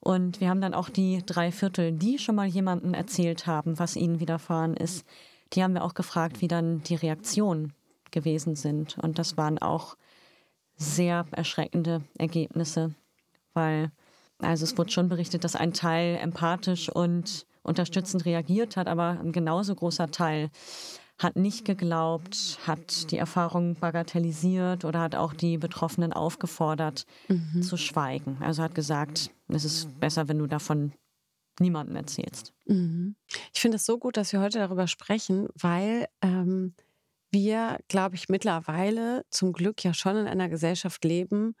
und 0.00 0.40
wir 0.40 0.48
haben 0.48 0.60
dann 0.60 0.74
auch 0.74 0.88
die 0.88 1.22
drei 1.24 1.50
Viertel 1.50 1.92
die 1.92 2.18
schon 2.18 2.34
mal 2.34 2.46
jemandem 2.46 2.94
erzählt 2.94 3.46
haben 3.46 3.78
was 3.78 3.96
ihnen 3.96 4.20
widerfahren 4.20 4.76
ist 4.76 5.04
die 5.52 5.62
haben 5.62 5.74
wir 5.74 5.84
auch 5.84 5.94
gefragt 5.94 6.40
wie 6.40 6.48
dann 6.48 6.82
die 6.82 6.94
Reaktionen 6.94 7.72
gewesen 8.10 8.54
sind 8.54 8.98
und 8.98 9.18
das 9.18 9.36
waren 9.36 9.58
auch 9.58 9.96
sehr 10.76 11.26
erschreckende 11.32 12.02
Ergebnisse 12.18 12.94
weil 13.54 13.90
also 14.38 14.64
es 14.64 14.76
wurde 14.76 14.90
schon 14.90 15.08
berichtet, 15.08 15.44
dass 15.44 15.56
ein 15.56 15.72
Teil 15.72 16.16
empathisch 16.16 16.88
und 16.90 17.46
unterstützend 17.66 18.24
reagiert 18.24 18.76
hat, 18.76 18.88
aber 18.88 19.18
ein 19.20 19.32
genauso 19.32 19.74
großer 19.74 20.10
Teil 20.10 20.50
hat 21.18 21.36
nicht 21.36 21.64
geglaubt, 21.64 22.58
hat 22.66 23.10
die 23.10 23.16
Erfahrung 23.16 23.74
bagatellisiert 23.76 24.84
oder 24.84 25.00
hat 25.00 25.14
auch 25.14 25.32
die 25.32 25.56
Betroffenen 25.56 26.12
aufgefordert 26.12 27.06
mhm. 27.28 27.62
zu 27.62 27.76
schweigen. 27.76 28.36
Also 28.40 28.62
hat 28.62 28.74
gesagt, 28.74 29.30
es 29.48 29.64
ist 29.64 29.98
besser, 29.98 30.28
wenn 30.28 30.38
du 30.38 30.46
davon 30.46 30.92
niemandem 31.58 31.96
erzählst. 31.96 32.52
Mhm. 32.66 33.16
Ich 33.54 33.60
finde 33.60 33.76
es 33.76 33.86
so 33.86 33.98
gut, 33.98 34.18
dass 34.18 34.32
wir 34.32 34.40
heute 34.40 34.58
darüber 34.58 34.86
sprechen, 34.86 35.48
weil 35.54 36.06
ähm, 36.20 36.74
wir, 37.30 37.78
glaube 37.88 38.14
ich, 38.14 38.28
mittlerweile 38.28 39.24
zum 39.30 39.52
Glück 39.52 39.82
ja 39.84 39.94
schon 39.94 40.16
in 40.16 40.26
einer 40.26 40.50
Gesellschaft 40.50 41.02
leben, 41.04 41.54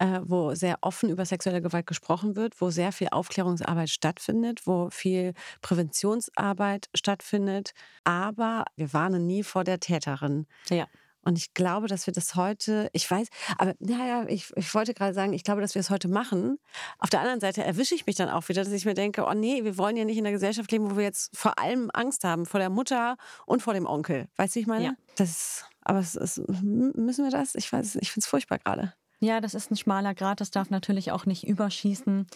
äh, 0.00 0.20
wo 0.24 0.54
sehr 0.54 0.78
offen 0.80 1.10
über 1.10 1.24
sexuelle 1.24 1.62
Gewalt 1.62 1.86
gesprochen 1.86 2.34
wird, 2.34 2.60
wo 2.60 2.70
sehr 2.70 2.90
viel 2.90 3.08
Aufklärungsarbeit 3.10 3.90
stattfindet, 3.90 4.66
wo 4.66 4.88
viel 4.90 5.34
Präventionsarbeit 5.60 6.88
stattfindet. 6.94 7.72
Aber 8.02 8.64
wir 8.76 8.92
warnen 8.92 9.26
nie 9.26 9.42
vor 9.42 9.62
der 9.62 9.78
Täterin. 9.78 10.46
Ja. 10.70 10.86
Und 11.22 11.36
ich 11.36 11.52
glaube, 11.52 11.86
dass 11.86 12.06
wir 12.06 12.14
das 12.14 12.34
heute, 12.34 12.88
ich 12.94 13.08
weiß, 13.10 13.28
aber 13.58 13.74
naja, 13.78 14.24
ich, 14.26 14.50
ich 14.56 14.74
wollte 14.74 14.94
gerade 14.94 15.12
sagen, 15.12 15.34
ich 15.34 15.44
glaube, 15.44 15.60
dass 15.60 15.74
wir 15.74 15.80
es 15.80 15.90
heute 15.90 16.08
machen. 16.08 16.58
Auf 16.98 17.10
der 17.10 17.20
anderen 17.20 17.40
Seite 17.40 17.62
erwische 17.62 17.94
ich 17.94 18.06
mich 18.06 18.16
dann 18.16 18.30
auch 18.30 18.48
wieder, 18.48 18.64
dass 18.64 18.72
ich 18.72 18.86
mir 18.86 18.94
denke, 18.94 19.26
oh 19.28 19.34
nee, 19.34 19.62
wir 19.62 19.76
wollen 19.76 19.98
ja 19.98 20.06
nicht 20.06 20.16
in 20.16 20.24
einer 20.24 20.32
Gesellschaft 20.32 20.72
leben, 20.72 20.90
wo 20.90 20.96
wir 20.96 21.04
jetzt 21.04 21.36
vor 21.36 21.58
allem 21.58 21.90
Angst 21.92 22.24
haben, 22.24 22.46
vor 22.46 22.58
der 22.58 22.70
Mutter 22.70 23.18
und 23.44 23.60
vor 23.60 23.74
dem 23.74 23.84
Onkel. 23.84 24.28
Weißt 24.36 24.54
du, 24.54 24.56
wie 24.56 24.62
ich 24.62 24.66
meine? 24.66 24.84
Ja. 24.84 24.92
Das, 25.16 25.66
aber 25.82 25.98
es, 25.98 26.14
es, 26.16 26.40
müssen 26.48 27.24
wir 27.24 27.30
das? 27.30 27.54
Ich 27.54 27.70
weiß, 27.70 27.96
ich 27.96 28.10
finde 28.10 28.24
es 28.24 28.26
furchtbar 28.26 28.58
gerade. 28.58 28.94
Ja, 29.20 29.40
das 29.40 29.54
ist 29.54 29.70
ein 29.70 29.76
schmaler 29.76 30.14
Grad, 30.14 30.40
das 30.40 30.50
darf 30.50 30.70
natürlich 30.70 31.12
auch 31.12 31.26
nicht 31.26 31.46
überschießen. 31.46 32.26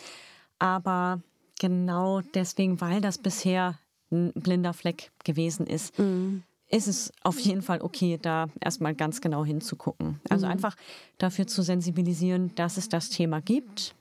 Aber 0.58 1.20
genau 1.58 2.20
deswegen, 2.20 2.80
weil 2.80 3.00
das 3.00 3.18
bisher 3.18 3.78
ein 4.12 4.32
blinder 4.34 4.74
Fleck 4.74 5.10
gewesen 5.24 5.66
ist, 5.66 5.98
mhm. 5.98 6.42
ist 6.68 6.86
es 6.86 7.12
auf 7.22 7.40
jeden 7.40 7.62
Fall 7.62 7.80
okay, 7.80 8.18
da 8.20 8.48
erstmal 8.60 8.94
ganz 8.94 9.22
genau 9.22 9.44
hinzugucken. 9.44 10.20
Also 10.28 10.46
mhm. 10.46 10.52
einfach 10.52 10.76
dafür 11.16 11.46
zu 11.46 11.62
sensibilisieren, 11.62 12.54
dass 12.54 12.76
es 12.76 12.90
das 12.90 13.08
Thema 13.08 13.40
gibt. 13.40 13.94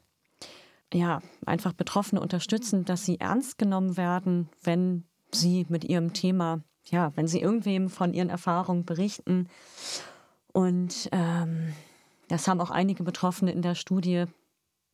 Ja, 0.94 1.22
einfach 1.46 1.74
Betroffene 1.74 2.22
unterstützen, 2.22 2.86
dass 2.86 3.06
sie 3.06 3.20
ernst 3.20 3.58
genommen 3.58 3.98
werden, 3.98 4.50
wenn 4.62 5.06
sie 5.32 5.66
mit 5.70 5.86
ihrem 5.86 6.14
Thema, 6.14 6.62
ja, 6.86 7.12
wenn 7.16 7.28
sie 7.28 7.40
irgendwem 7.40 7.90
von 7.90 8.14
ihren 8.14 8.30
Erfahrungen 8.30 8.86
berichten. 8.86 9.48
Und 10.52 11.10
ähm, 11.12 11.74
das 12.34 12.48
haben 12.48 12.62
auch 12.62 12.72
einige 12.72 13.04
Betroffene 13.04 13.52
in 13.52 13.62
der 13.62 13.76
Studie 13.76 14.26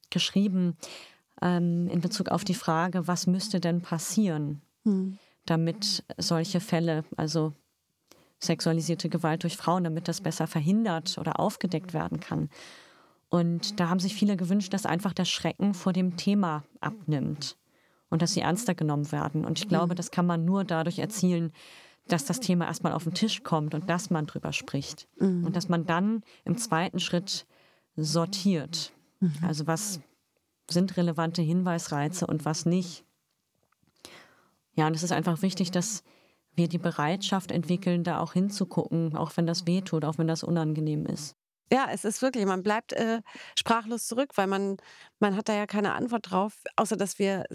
geschrieben 0.09 0.75
ähm, 1.41 1.87
in 1.87 2.01
Bezug 2.01 2.27
auf 2.27 2.43
die 2.43 2.53
Frage, 2.53 3.07
was 3.07 3.27
müsste 3.27 3.61
denn 3.61 3.81
passieren, 3.81 4.61
hm. 4.83 5.17
damit 5.45 6.03
solche 6.17 6.59
Fälle, 6.59 7.05
also 7.15 7.53
sexualisierte 8.39 9.07
Gewalt 9.07 9.43
durch 9.43 9.55
Frauen, 9.55 9.85
damit 9.85 10.09
das 10.09 10.19
besser 10.19 10.47
verhindert 10.47 11.17
oder 11.17 11.39
aufgedeckt 11.39 11.93
werden 11.93 12.19
kann. 12.19 12.49
Und 13.29 13.79
da 13.79 13.87
haben 13.87 14.01
sich 14.01 14.15
viele 14.15 14.35
gewünscht, 14.35 14.73
dass 14.73 14.85
einfach 14.85 15.13
der 15.13 15.25
Schrecken 15.25 15.73
vor 15.73 15.93
dem 15.93 16.17
Thema 16.17 16.65
abnimmt 16.81 17.55
und 18.09 18.21
dass 18.21 18.33
sie 18.33 18.41
ernster 18.41 18.75
genommen 18.75 19.13
werden. 19.13 19.45
Und 19.45 19.59
ich 19.59 19.69
glaube, 19.69 19.91
hm. 19.91 19.95
das 19.95 20.11
kann 20.11 20.25
man 20.25 20.43
nur 20.43 20.65
dadurch 20.65 20.99
erzielen, 20.99 21.53
dass 22.11 22.25
das 22.25 22.39
Thema 22.39 22.65
erstmal 22.65 22.93
auf 22.93 23.03
den 23.03 23.13
Tisch 23.13 23.43
kommt 23.43 23.73
und 23.73 23.89
dass 23.89 24.09
man 24.09 24.25
drüber 24.25 24.53
spricht. 24.53 25.07
Mhm. 25.19 25.45
Und 25.45 25.55
dass 25.55 25.69
man 25.69 25.85
dann 25.85 26.23
im 26.45 26.57
zweiten 26.57 26.99
Schritt 26.99 27.45
sortiert. 27.95 28.93
Mhm. 29.19 29.33
Also 29.41 29.67
was 29.67 29.99
sind 30.69 30.97
relevante 30.97 31.41
Hinweisreize 31.41 32.27
und 32.27 32.45
was 32.45 32.65
nicht. 32.65 33.03
Ja, 34.75 34.87
und 34.87 34.95
es 34.95 35.03
ist 35.03 35.11
einfach 35.11 35.41
wichtig, 35.41 35.71
dass 35.71 36.03
wir 36.55 36.67
die 36.67 36.77
Bereitschaft 36.77 37.51
entwickeln, 37.51 38.03
da 38.03 38.19
auch 38.19 38.33
hinzugucken, 38.33 39.15
auch 39.15 39.35
wenn 39.35 39.47
das 39.47 39.65
wehtut, 39.65 40.05
auch 40.05 40.17
wenn 40.17 40.27
das 40.27 40.43
unangenehm 40.43 41.05
ist. 41.05 41.35
Ja, 41.71 41.87
es 41.91 42.03
ist 42.03 42.21
wirklich, 42.21 42.45
man 42.45 42.63
bleibt 42.63 42.93
äh, 42.93 43.21
sprachlos 43.55 44.07
zurück, 44.07 44.31
weil 44.35 44.47
man, 44.47 44.77
man 45.19 45.35
hat 45.35 45.49
da 45.49 45.53
ja 45.53 45.67
keine 45.67 45.93
Antwort 45.93 46.31
drauf, 46.31 46.63
außer 46.75 46.97
dass 46.97 47.19
wir 47.19 47.45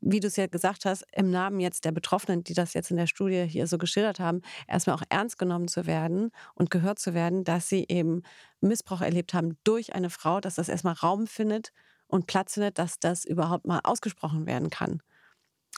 wie 0.00 0.20
du 0.20 0.28
es 0.28 0.36
ja 0.36 0.46
gesagt 0.46 0.84
hast, 0.84 1.04
im 1.12 1.30
Namen 1.30 1.60
jetzt 1.60 1.84
der 1.84 1.92
Betroffenen, 1.92 2.42
die 2.42 2.54
das 2.54 2.74
jetzt 2.74 2.90
in 2.90 2.96
der 2.96 3.06
Studie 3.06 3.44
hier 3.46 3.66
so 3.66 3.78
geschildert 3.78 4.18
haben, 4.18 4.42
erstmal 4.66 4.96
auch 4.96 5.02
ernst 5.08 5.38
genommen 5.38 5.68
zu 5.68 5.86
werden 5.86 6.30
und 6.54 6.70
gehört 6.70 6.98
zu 6.98 7.14
werden, 7.14 7.44
dass 7.44 7.68
sie 7.68 7.86
eben 7.88 8.22
Missbrauch 8.60 9.02
erlebt 9.02 9.34
haben 9.34 9.58
durch 9.64 9.94
eine 9.94 10.10
Frau, 10.10 10.40
dass 10.40 10.54
das 10.54 10.68
erstmal 10.68 10.94
Raum 10.94 11.26
findet 11.26 11.72
und 12.06 12.26
Platz 12.26 12.54
findet, 12.54 12.78
dass 12.78 12.98
das 12.98 13.24
überhaupt 13.24 13.66
mal 13.66 13.80
ausgesprochen 13.84 14.46
werden 14.46 14.70
kann. 14.70 15.02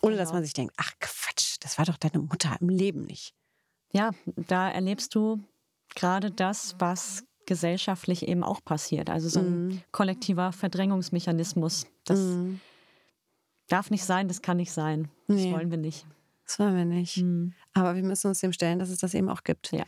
Ohne 0.02 0.12
genau. 0.12 0.22
dass 0.22 0.32
man 0.32 0.42
sich 0.42 0.54
denkt, 0.54 0.74
ach 0.76 0.92
Quatsch, 1.00 1.56
das 1.60 1.78
war 1.78 1.84
doch 1.84 1.96
deine 1.96 2.22
Mutter 2.22 2.56
im 2.60 2.68
Leben 2.68 3.04
nicht. 3.04 3.34
Ja, 3.92 4.12
da 4.24 4.70
erlebst 4.70 5.14
du 5.14 5.42
gerade 5.94 6.30
das, 6.30 6.76
was 6.78 7.24
gesellschaftlich 7.44 8.26
eben 8.26 8.44
auch 8.44 8.64
passiert. 8.64 9.10
Also 9.10 9.28
so 9.28 9.40
ein 9.40 9.68
mm. 9.68 9.82
kollektiver 9.90 10.52
Verdrängungsmechanismus. 10.52 11.86
Das 12.04 12.18
mm 12.20 12.54
Darf 13.72 13.90
nicht 13.90 14.04
sein, 14.04 14.28
das 14.28 14.42
kann 14.42 14.58
nicht 14.58 14.70
sein. 14.70 15.08
Das 15.28 15.38
nee. 15.38 15.50
wollen 15.50 15.70
wir 15.70 15.78
nicht. 15.78 16.06
Das 16.44 16.58
wollen 16.58 16.76
wir 16.76 16.84
nicht. 16.84 17.16
Mhm. 17.16 17.54
Aber 17.72 17.96
wir 17.96 18.02
müssen 18.02 18.26
uns 18.26 18.40
dem 18.40 18.52
stellen, 18.52 18.78
dass 18.78 18.90
es 18.90 18.98
das 18.98 19.14
eben 19.14 19.30
auch 19.30 19.44
gibt. 19.44 19.72
Ja. 19.72 19.84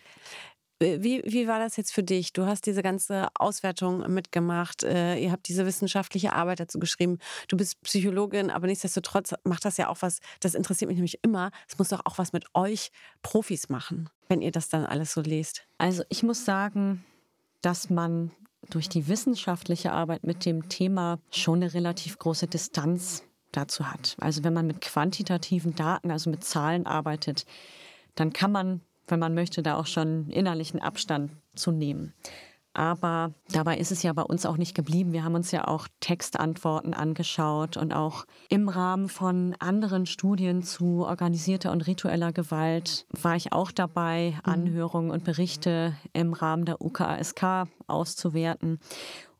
Wie, 0.81 1.23
wie 1.27 1.47
war 1.49 1.59
das 1.59 1.77
jetzt 1.77 1.92
für 1.92 2.03
dich? 2.03 2.33
Du 2.33 2.47
hast 2.47 2.64
diese 2.64 2.83
ganze 2.83 3.29
Auswertung 3.35 4.11
mitgemacht. 4.11 4.85
Äh, 4.85 5.18
ihr 5.18 5.31
habt 5.31 5.49
diese 5.49 5.66
wissenschaftliche 5.66 6.33
Arbeit 6.33 6.61
dazu 6.61 6.79
geschrieben. 6.79 7.18
Du 7.49 7.59
bist 7.59 7.79
Psychologin, 7.83 8.51
aber 8.51 8.68
nichtsdestotrotz 8.68 9.35
macht 9.44 9.66
das 9.66 9.77
ja 9.77 9.88
auch 9.88 9.99
was, 10.01 10.20
das 10.40 10.55
interessiert 10.55 10.88
mich 10.88 10.97
nämlich 10.97 11.18
immer. 11.23 11.51
Es 11.68 11.77
muss 11.77 11.90
doch 11.90 12.07
auch 12.07 12.16
was 12.16 12.33
mit 12.33 12.47
euch 12.55 12.90
Profis 13.20 13.68
machen, 13.68 14.09
wenn 14.29 14.40
ihr 14.40 14.51
das 14.51 14.70
dann 14.70 14.87
alles 14.87 15.12
so 15.12 15.20
lest. 15.20 15.66
Also 15.77 16.05
ich 16.09 16.23
muss 16.23 16.47
sagen, 16.47 17.05
dass 17.61 17.90
man 17.90 18.31
durch 18.70 18.88
die 18.88 19.09
wissenschaftliche 19.09 19.92
Arbeit 19.92 20.25
mit 20.25 20.47
dem 20.47 20.70
Thema 20.70 21.18
schon 21.31 21.62
eine 21.62 21.75
relativ 21.75 22.18
große 22.18 22.47
Distanz 22.47 23.23
dazu 23.57 23.90
hat. 23.90 24.17
Also 24.21 24.45
wenn 24.45 24.53
man 24.53 24.67
mit 24.67 24.81
quantitativen 24.81 25.75
Daten, 25.75 26.11
also 26.11 26.31
mit 26.31 26.45
Zahlen 26.45 26.87
arbeitet, 26.87 27.47
dann 28.14 28.33
kann 28.33 28.53
man, 28.53 28.81
wenn 29.09 29.19
man 29.19 29.35
möchte, 29.35 29.62
da 29.62 29.77
auch 29.77 29.87
schon 29.87 30.31
innerlichen 30.31 30.81
Abstand 30.81 31.33
zu 31.55 31.71
nehmen. 31.71 32.14
Aber 32.77 33.33
dabei 33.53 33.79
ist 33.79 33.93
es 33.93 34.03
ja 34.03 34.12
bei 34.12 34.23
uns 34.23 34.45
auch 34.45 34.57
nicht 34.57 34.75
geblieben. 34.75 35.12
Wir 35.12 35.23
haben 35.23 35.37
uns 35.37 35.53
ja 35.53 35.69
auch 35.69 35.87
Textantworten 36.01 36.93
angeschaut 36.93 37.77
und 37.77 37.93
auch 37.93 38.27
im 38.49 38.69
Rahmen 38.69 39.09
von 39.09 39.55
anderen 39.61 40.07
Studien 40.07 40.64
zu 40.64 41.07
organisierter 41.07 41.71
und 41.71 41.87
ritueller 41.87 42.33
Gewalt 42.33 43.07
war 43.11 43.37
ich 43.37 43.53
auch 43.53 43.71
dabei, 43.71 44.35
mhm. 44.45 44.53
Anhörungen 44.53 45.11
und 45.12 45.23
Berichte 45.23 45.95
im 46.12 46.33
Rahmen 46.33 46.64
der 46.64 46.83
UKASK 46.83 47.69
auszuwerten. 47.87 48.81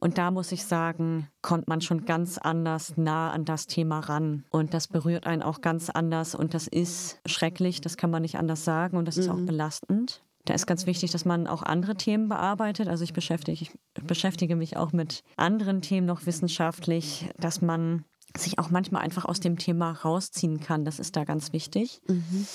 Und 0.05 0.19
da 0.19 0.31
muss 0.31 0.53
ich 0.53 0.67
sagen, 0.67 1.29
kommt 1.41 1.67
man 1.67 1.81
schon 1.81 2.05
ganz 2.05 2.37
anders 2.37 2.99
nah 2.99 3.31
an 3.31 3.47
das 3.47 3.67
Thema 3.67 4.01
ran. 4.01 4.45
Und 4.51 4.75
das 4.75 4.87
berührt 4.87 5.27
einen 5.27 5.43
auch 5.43 5.63
ganz 5.63 5.89
anders. 5.89 6.35
Und 6.35 6.53
das 6.53 6.67
ist 6.67 7.23
schrecklich, 7.25 7.81
das 7.81 7.97
kann 7.97 8.11
man 8.11 8.21
nicht 8.21 8.37
anders 8.37 8.67
sagen. 8.67 8.99
Und 8.99 9.09
das 9.09 9.17
ist 9.17 9.31
auch 9.31 9.39
mhm. 9.39 9.47
belastend. 9.47 10.23
Da 10.45 10.53
ist 10.53 10.67
ganz 10.67 10.85
wichtig, 10.85 11.11
dass 11.11 11.25
man 11.25 11.47
auch 11.47 11.63
andere 11.63 11.95
Themen 11.95 12.29
bearbeitet. 12.29 12.87
Also 12.87 13.03
ich 13.03 13.15
beschäftige, 13.15 13.53
ich 13.63 13.73
beschäftige 14.07 14.57
mich 14.57 14.77
auch 14.77 14.93
mit 14.93 15.23
anderen 15.39 15.81
Themen 15.81 16.07
noch 16.07 16.27
wissenschaftlich, 16.27 17.31
dass 17.39 17.63
man 17.63 18.05
sich 18.37 18.59
auch 18.59 18.69
manchmal 18.69 19.01
einfach 19.01 19.25
aus 19.25 19.41
dem 19.41 19.57
Thema 19.57 19.93
rausziehen 19.93 20.61
kann. 20.61 20.85
Das 20.85 20.99
ist 20.99 21.17
da 21.17 21.25
ganz 21.25 21.55
wichtig. 21.55 22.03
Mhm. 22.09 22.47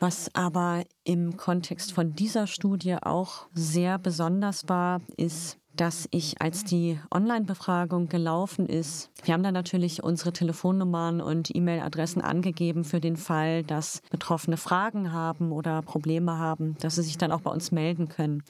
Was 0.00 0.34
aber 0.34 0.84
im 1.04 1.36
Kontext 1.36 1.92
von 1.92 2.14
dieser 2.14 2.46
Studie 2.46 2.96
auch 3.02 3.48
sehr 3.52 3.98
besonders 3.98 4.70
war, 4.70 5.02
ist, 5.18 5.58
dass 5.80 6.08
ich, 6.10 6.40
als 6.42 6.64
die 6.64 6.98
Online-Befragung 7.14 8.08
gelaufen 8.08 8.66
ist, 8.66 9.10
wir 9.22 9.32
haben 9.32 9.42
da 9.42 9.52
natürlich 9.52 10.02
unsere 10.02 10.32
Telefonnummern 10.32 11.20
und 11.20 11.54
E-Mail-Adressen 11.54 12.20
angegeben 12.20 12.84
für 12.84 13.00
den 13.00 13.16
Fall, 13.16 13.62
dass 13.62 14.02
Betroffene 14.10 14.56
Fragen 14.56 15.12
haben 15.12 15.52
oder 15.52 15.82
Probleme 15.82 16.36
haben, 16.36 16.76
dass 16.80 16.96
sie 16.96 17.02
sich 17.02 17.16
dann 17.16 17.32
auch 17.32 17.42
bei 17.42 17.50
uns 17.50 17.70
melden 17.70 18.08
können. 18.08 18.42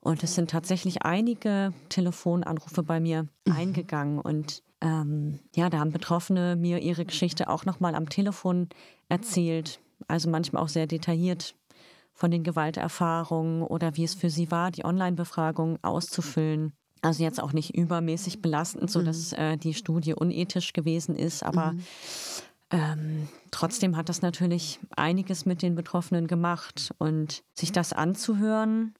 Und 0.00 0.22
es 0.22 0.34
sind 0.34 0.50
tatsächlich 0.50 1.02
einige 1.02 1.72
Telefonanrufe 1.90 2.82
bei 2.82 2.98
mir 2.98 3.26
mhm. 3.46 3.52
eingegangen. 3.52 4.18
Und 4.18 4.62
ähm, 4.80 5.40
ja, 5.54 5.68
da 5.68 5.78
haben 5.78 5.92
Betroffene 5.92 6.56
mir 6.56 6.80
ihre 6.80 7.04
Geschichte 7.04 7.48
auch 7.48 7.64
nochmal 7.66 7.94
am 7.94 8.08
Telefon 8.08 8.68
erzählt. 9.08 9.80
Also 10.08 10.30
manchmal 10.30 10.62
auch 10.62 10.68
sehr 10.68 10.86
detailliert 10.86 11.54
von 12.14 12.30
den 12.30 12.44
Gewalterfahrungen 12.44 13.62
oder 13.62 13.96
wie 13.96 14.04
es 14.04 14.14
für 14.14 14.30
sie 14.30 14.50
war, 14.50 14.70
die 14.70 14.84
Online-Befragung 14.84 15.78
auszufüllen. 15.82 16.72
Also 17.02 17.22
jetzt 17.22 17.42
auch 17.42 17.52
nicht 17.52 17.74
übermäßig 17.76 18.40
belastend, 18.40 18.90
sodass 18.90 19.32
mhm. 19.32 19.38
äh, 19.38 19.56
die 19.58 19.74
Studie 19.74 20.14
unethisch 20.14 20.72
gewesen 20.72 21.16
ist, 21.16 21.42
aber 21.42 21.72
mhm. 21.72 21.82
ähm, 22.70 23.28
trotzdem 23.50 23.96
hat 23.96 24.08
das 24.08 24.22
natürlich 24.22 24.80
einiges 24.96 25.44
mit 25.44 25.60
den 25.60 25.74
Betroffenen 25.74 26.26
gemacht. 26.26 26.94
Und 26.98 27.42
sich 27.52 27.72
das 27.72 27.92
anzuhören, 27.92 28.94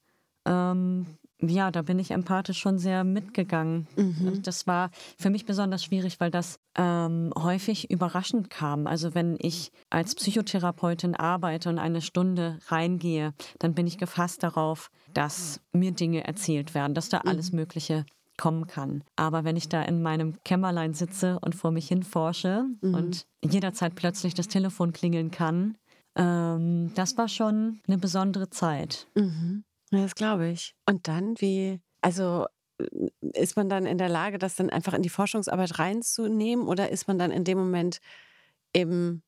ähm, 0.45 1.07
ja, 1.41 1.71
da 1.71 1.83
bin 1.83 1.99
ich 1.99 2.11
empathisch 2.11 2.59
schon 2.59 2.79
sehr 2.79 3.05
mitgegangen. 3.05 3.87
Mhm. 3.97 4.43
Das 4.43 4.67
war 4.67 4.91
für 5.19 5.31
mich 5.31 5.45
besonders 5.45 5.85
schwierig, 5.85 6.21
weil 6.21 6.31
das 6.31 6.59
ähm, 6.77 7.33
häufig 7.37 7.91
überraschend 7.91 8.51
kam. 8.51 8.87
Also 8.87 9.15
wenn 9.15 9.37
ich 9.41 9.71
als 9.91 10.15
Psychotherapeutin 10.15 11.15
arbeite 11.15 11.69
und 11.69 11.79
eine 11.79 12.01
Stunde 12.01 12.59
reingehe, 12.69 13.35
dann 13.59 13.75
bin 13.75 13.87
ich 13.87 13.99
gefasst 13.99 14.43
darauf, 14.43 14.91
dass 15.13 15.61
mir 15.73 15.93
Dinge 15.93 16.25
erzählt 16.27 16.75
werden, 16.75 16.95
dass 16.95 17.09
da 17.09 17.19
alles 17.19 17.53
mhm. 17.53 17.61
Mögliche 17.61 18.07
kommen 18.37 18.67
kann. 18.67 19.05
Aber 19.17 19.45
wenn 19.45 19.57
ich 19.57 19.69
da 19.69 19.83
in 19.83 20.03
meinem 20.03 20.43
Kämmerlein 20.45 20.95
sitze 20.95 21.39
und 21.41 21.55
vor 21.55 21.71
mich 21.71 21.89
hin 21.89 22.03
forsche 22.03 22.65
mhm. 22.81 22.95
und 22.95 23.27
jederzeit 23.45 23.95
plötzlich 23.95 24.35
das 24.35 24.49
Telefon 24.49 24.93
klingeln 24.93 25.31
kann, 25.31 25.77
ähm, 26.17 26.93
das 26.95 27.17
war 27.17 27.29
schon 27.29 27.81
eine 27.87 27.99
besondere 27.99 28.51
Zeit. 28.51 29.07
Mhm. 29.15 29.65
Das 30.03 30.15
glaube 30.15 30.49
ich. 30.49 30.75
Und 30.87 31.09
dann, 31.09 31.35
wie, 31.41 31.81
also 32.01 32.47
ist 33.21 33.57
man 33.57 33.69
dann 33.69 33.87
in 33.87 33.99
der 33.99 34.09
Lage, 34.09 34.39
das 34.39 34.57
dann 34.57 34.71
einfach 34.71 34.95
in 34.95 35.03
die 35.03 35.09
Forschungsarbeit 35.09 35.79
reinzunehmen 35.79 36.67
oder 36.67 36.91
ist 36.91 37.07
man 37.07 37.19
dann 37.19 37.31
in 37.31 37.45
dem 37.45 37.59
Moment 37.59 37.99
eben 38.75 39.23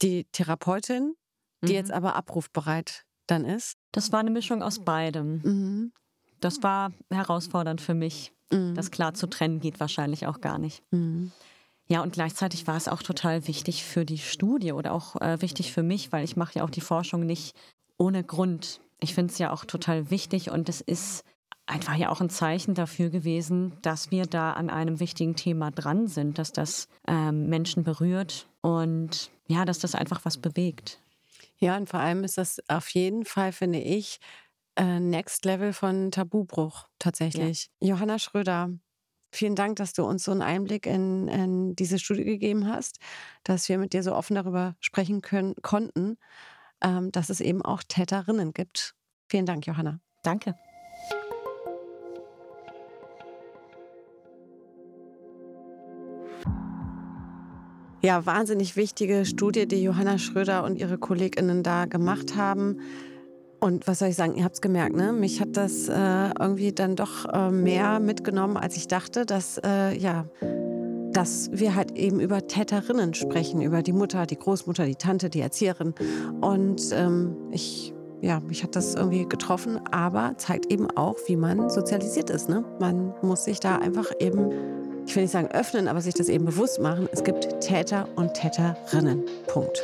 die 0.00 0.24
Therapeutin, 0.32 1.14
die 1.62 1.72
mhm. 1.72 1.74
jetzt 1.74 1.90
aber 1.90 2.14
abrufbereit 2.14 3.04
dann 3.26 3.44
ist? 3.44 3.76
Das 3.92 4.12
war 4.12 4.20
eine 4.20 4.30
Mischung 4.30 4.62
aus 4.62 4.84
beidem. 4.84 5.40
Mhm. 5.42 5.92
Das 6.40 6.62
war 6.62 6.92
herausfordernd 7.10 7.80
für 7.80 7.94
mich. 7.94 8.32
Mhm. 8.52 8.74
Das 8.74 8.90
klar 8.90 9.14
zu 9.14 9.26
trennen 9.26 9.60
geht 9.60 9.80
wahrscheinlich 9.80 10.26
auch 10.26 10.40
gar 10.40 10.58
nicht. 10.58 10.82
Mhm. 10.90 11.32
Ja, 11.88 12.02
und 12.02 12.12
gleichzeitig 12.12 12.66
war 12.66 12.76
es 12.76 12.88
auch 12.88 13.02
total 13.02 13.46
wichtig 13.48 13.84
für 13.84 14.04
die 14.04 14.18
Studie 14.18 14.72
oder 14.72 14.92
auch 14.92 15.20
äh, 15.20 15.42
wichtig 15.42 15.72
für 15.72 15.82
mich, 15.82 16.12
weil 16.12 16.24
ich 16.24 16.36
mache 16.36 16.58
ja 16.58 16.64
auch 16.64 16.70
die 16.70 16.80
Forschung 16.80 17.26
nicht 17.26 17.56
ohne 17.98 18.24
Grund. 18.24 18.80
Ich 19.02 19.14
finde 19.14 19.32
es 19.32 19.38
ja 19.38 19.52
auch 19.52 19.64
total 19.64 20.10
wichtig 20.10 20.50
und 20.50 20.68
es 20.68 20.80
ist 20.80 21.24
einfach 21.66 21.96
ja 21.96 22.08
auch 22.08 22.20
ein 22.20 22.30
Zeichen 22.30 22.74
dafür 22.74 23.10
gewesen, 23.10 23.72
dass 23.82 24.10
wir 24.10 24.26
da 24.26 24.52
an 24.52 24.70
einem 24.70 25.00
wichtigen 25.00 25.36
Thema 25.36 25.70
dran 25.70 26.06
sind, 26.06 26.38
dass 26.38 26.52
das 26.52 26.88
ähm, 27.08 27.48
Menschen 27.48 27.82
berührt 27.82 28.46
und 28.60 29.30
ja, 29.48 29.64
dass 29.64 29.78
das 29.78 29.94
einfach 29.94 30.24
was 30.24 30.38
bewegt. 30.38 31.00
Ja, 31.58 31.76
und 31.76 31.88
vor 31.88 32.00
allem 32.00 32.24
ist 32.24 32.38
das 32.38 32.58
auf 32.68 32.88
jeden 32.90 33.24
Fall, 33.24 33.52
finde 33.52 33.78
ich, 33.78 34.18
äh, 34.76 35.00
Next 35.00 35.44
Level 35.44 35.72
von 35.72 36.10
Tabubruch 36.10 36.88
tatsächlich. 36.98 37.70
Ja. 37.80 37.90
Johanna 37.90 38.18
Schröder, 38.18 38.70
vielen 39.32 39.54
Dank, 39.54 39.76
dass 39.76 39.92
du 39.92 40.04
uns 40.04 40.24
so 40.24 40.30
einen 40.30 40.42
Einblick 40.42 40.86
in, 40.86 41.28
in 41.28 41.76
diese 41.76 41.98
Studie 41.98 42.24
gegeben 42.24 42.68
hast, 42.68 42.98
dass 43.44 43.68
wir 43.68 43.78
mit 43.78 43.92
dir 43.92 44.02
so 44.02 44.14
offen 44.14 44.34
darüber 44.34 44.76
sprechen 44.80 45.22
können, 45.22 45.54
konnten, 45.62 46.18
dass 47.12 47.30
es 47.30 47.40
eben 47.40 47.62
auch 47.62 47.82
Täterinnen 47.82 48.52
gibt. 48.52 48.94
Vielen 49.28 49.46
Dank, 49.46 49.66
Johanna. 49.66 50.00
Danke. 50.22 50.54
Ja, 58.04 58.26
wahnsinnig 58.26 58.74
wichtige 58.74 59.24
Studie, 59.24 59.68
die 59.68 59.80
Johanna 59.80 60.18
Schröder 60.18 60.64
und 60.64 60.76
ihre 60.76 60.98
KollegInnen 60.98 61.62
da 61.62 61.84
gemacht 61.84 62.36
haben. 62.36 62.80
Und 63.60 63.86
was 63.86 64.00
soll 64.00 64.08
ich 64.08 64.16
sagen, 64.16 64.34
ihr 64.34 64.42
habt 64.42 64.56
es 64.56 64.60
gemerkt, 64.60 64.96
ne? 64.96 65.12
Mich 65.12 65.40
hat 65.40 65.56
das 65.56 65.88
äh, 65.88 66.30
irgendwie 66.36 66.72
dann 66.72 66.96
doch 66.96 67.32
äh, 67.32 67.50
mehr 67.52 68.00
mitgenommen, 68.00 68.56
als 68.56 68.76
ich 68.76 68.88
dachte, 68.88 69.24
dass, 69.24 69.60
äh, 69.64 69.96
ja, 69.96 70.26
dass 71.12 71.50
wir 71.52 71.74
halt 71.74 71.92
eben 71.92 72.20
über 72.20 72.46
Täterinnen 72.46 73.14
sprechen, 73.14 73.60
über 73.62 73.82
die 73.82 73.92
Mutter, 73.92 74.26
die 74.26 74.38
Großmutter, 74.38 74.86
die 74.86 74.96
Tante, 74.96 75.30
die 75.30 75.40
Erzieherin. 75.40 75.94
Und 76.40 76.82
ähm, 76.92 77.36
ich, 77.50 77.94
ja, 78.20 78.40
mich 78.40 78.62
hat 78.62 78.76
das 78.76 78.94
irgendwie 78.94 79.26
getroffen, 79.26 79.80
aber 79.90 80.34
zeigt 80.38 80.72
eben 80.72 80.90
auch, 80.90 81.16
wie 81.26 81.36
man 81.36 81.70
sozialisiert 81.70 82.30
ist. 82.30 82.48
Ne? 82.48 82.64
Man 82.80 83.14
muss 83.22 83.44
sich 83.44 83.60
da 83.60 83.76
einfach 83.76 84.10
eben, 84.20 84.50
ich 85.06 85.14
will 85.14 85.22
nicht 85.22 85.32
sagen 85.32 85.48
öffnen, 85.48 85.88
aber 85.88 86.00
sich 86.00 86.14
das 86.14 86.28
eben 86.28 86.44
bewusst 86.44 86.80
machen. 86.80 87.08
Es 87.12 87.24
gibt 87.24 87.60
Täter 87.60 88.08
und 88.16 88.34
Täterinnen. 88.34 89.24
Punkt. 89.46 89.82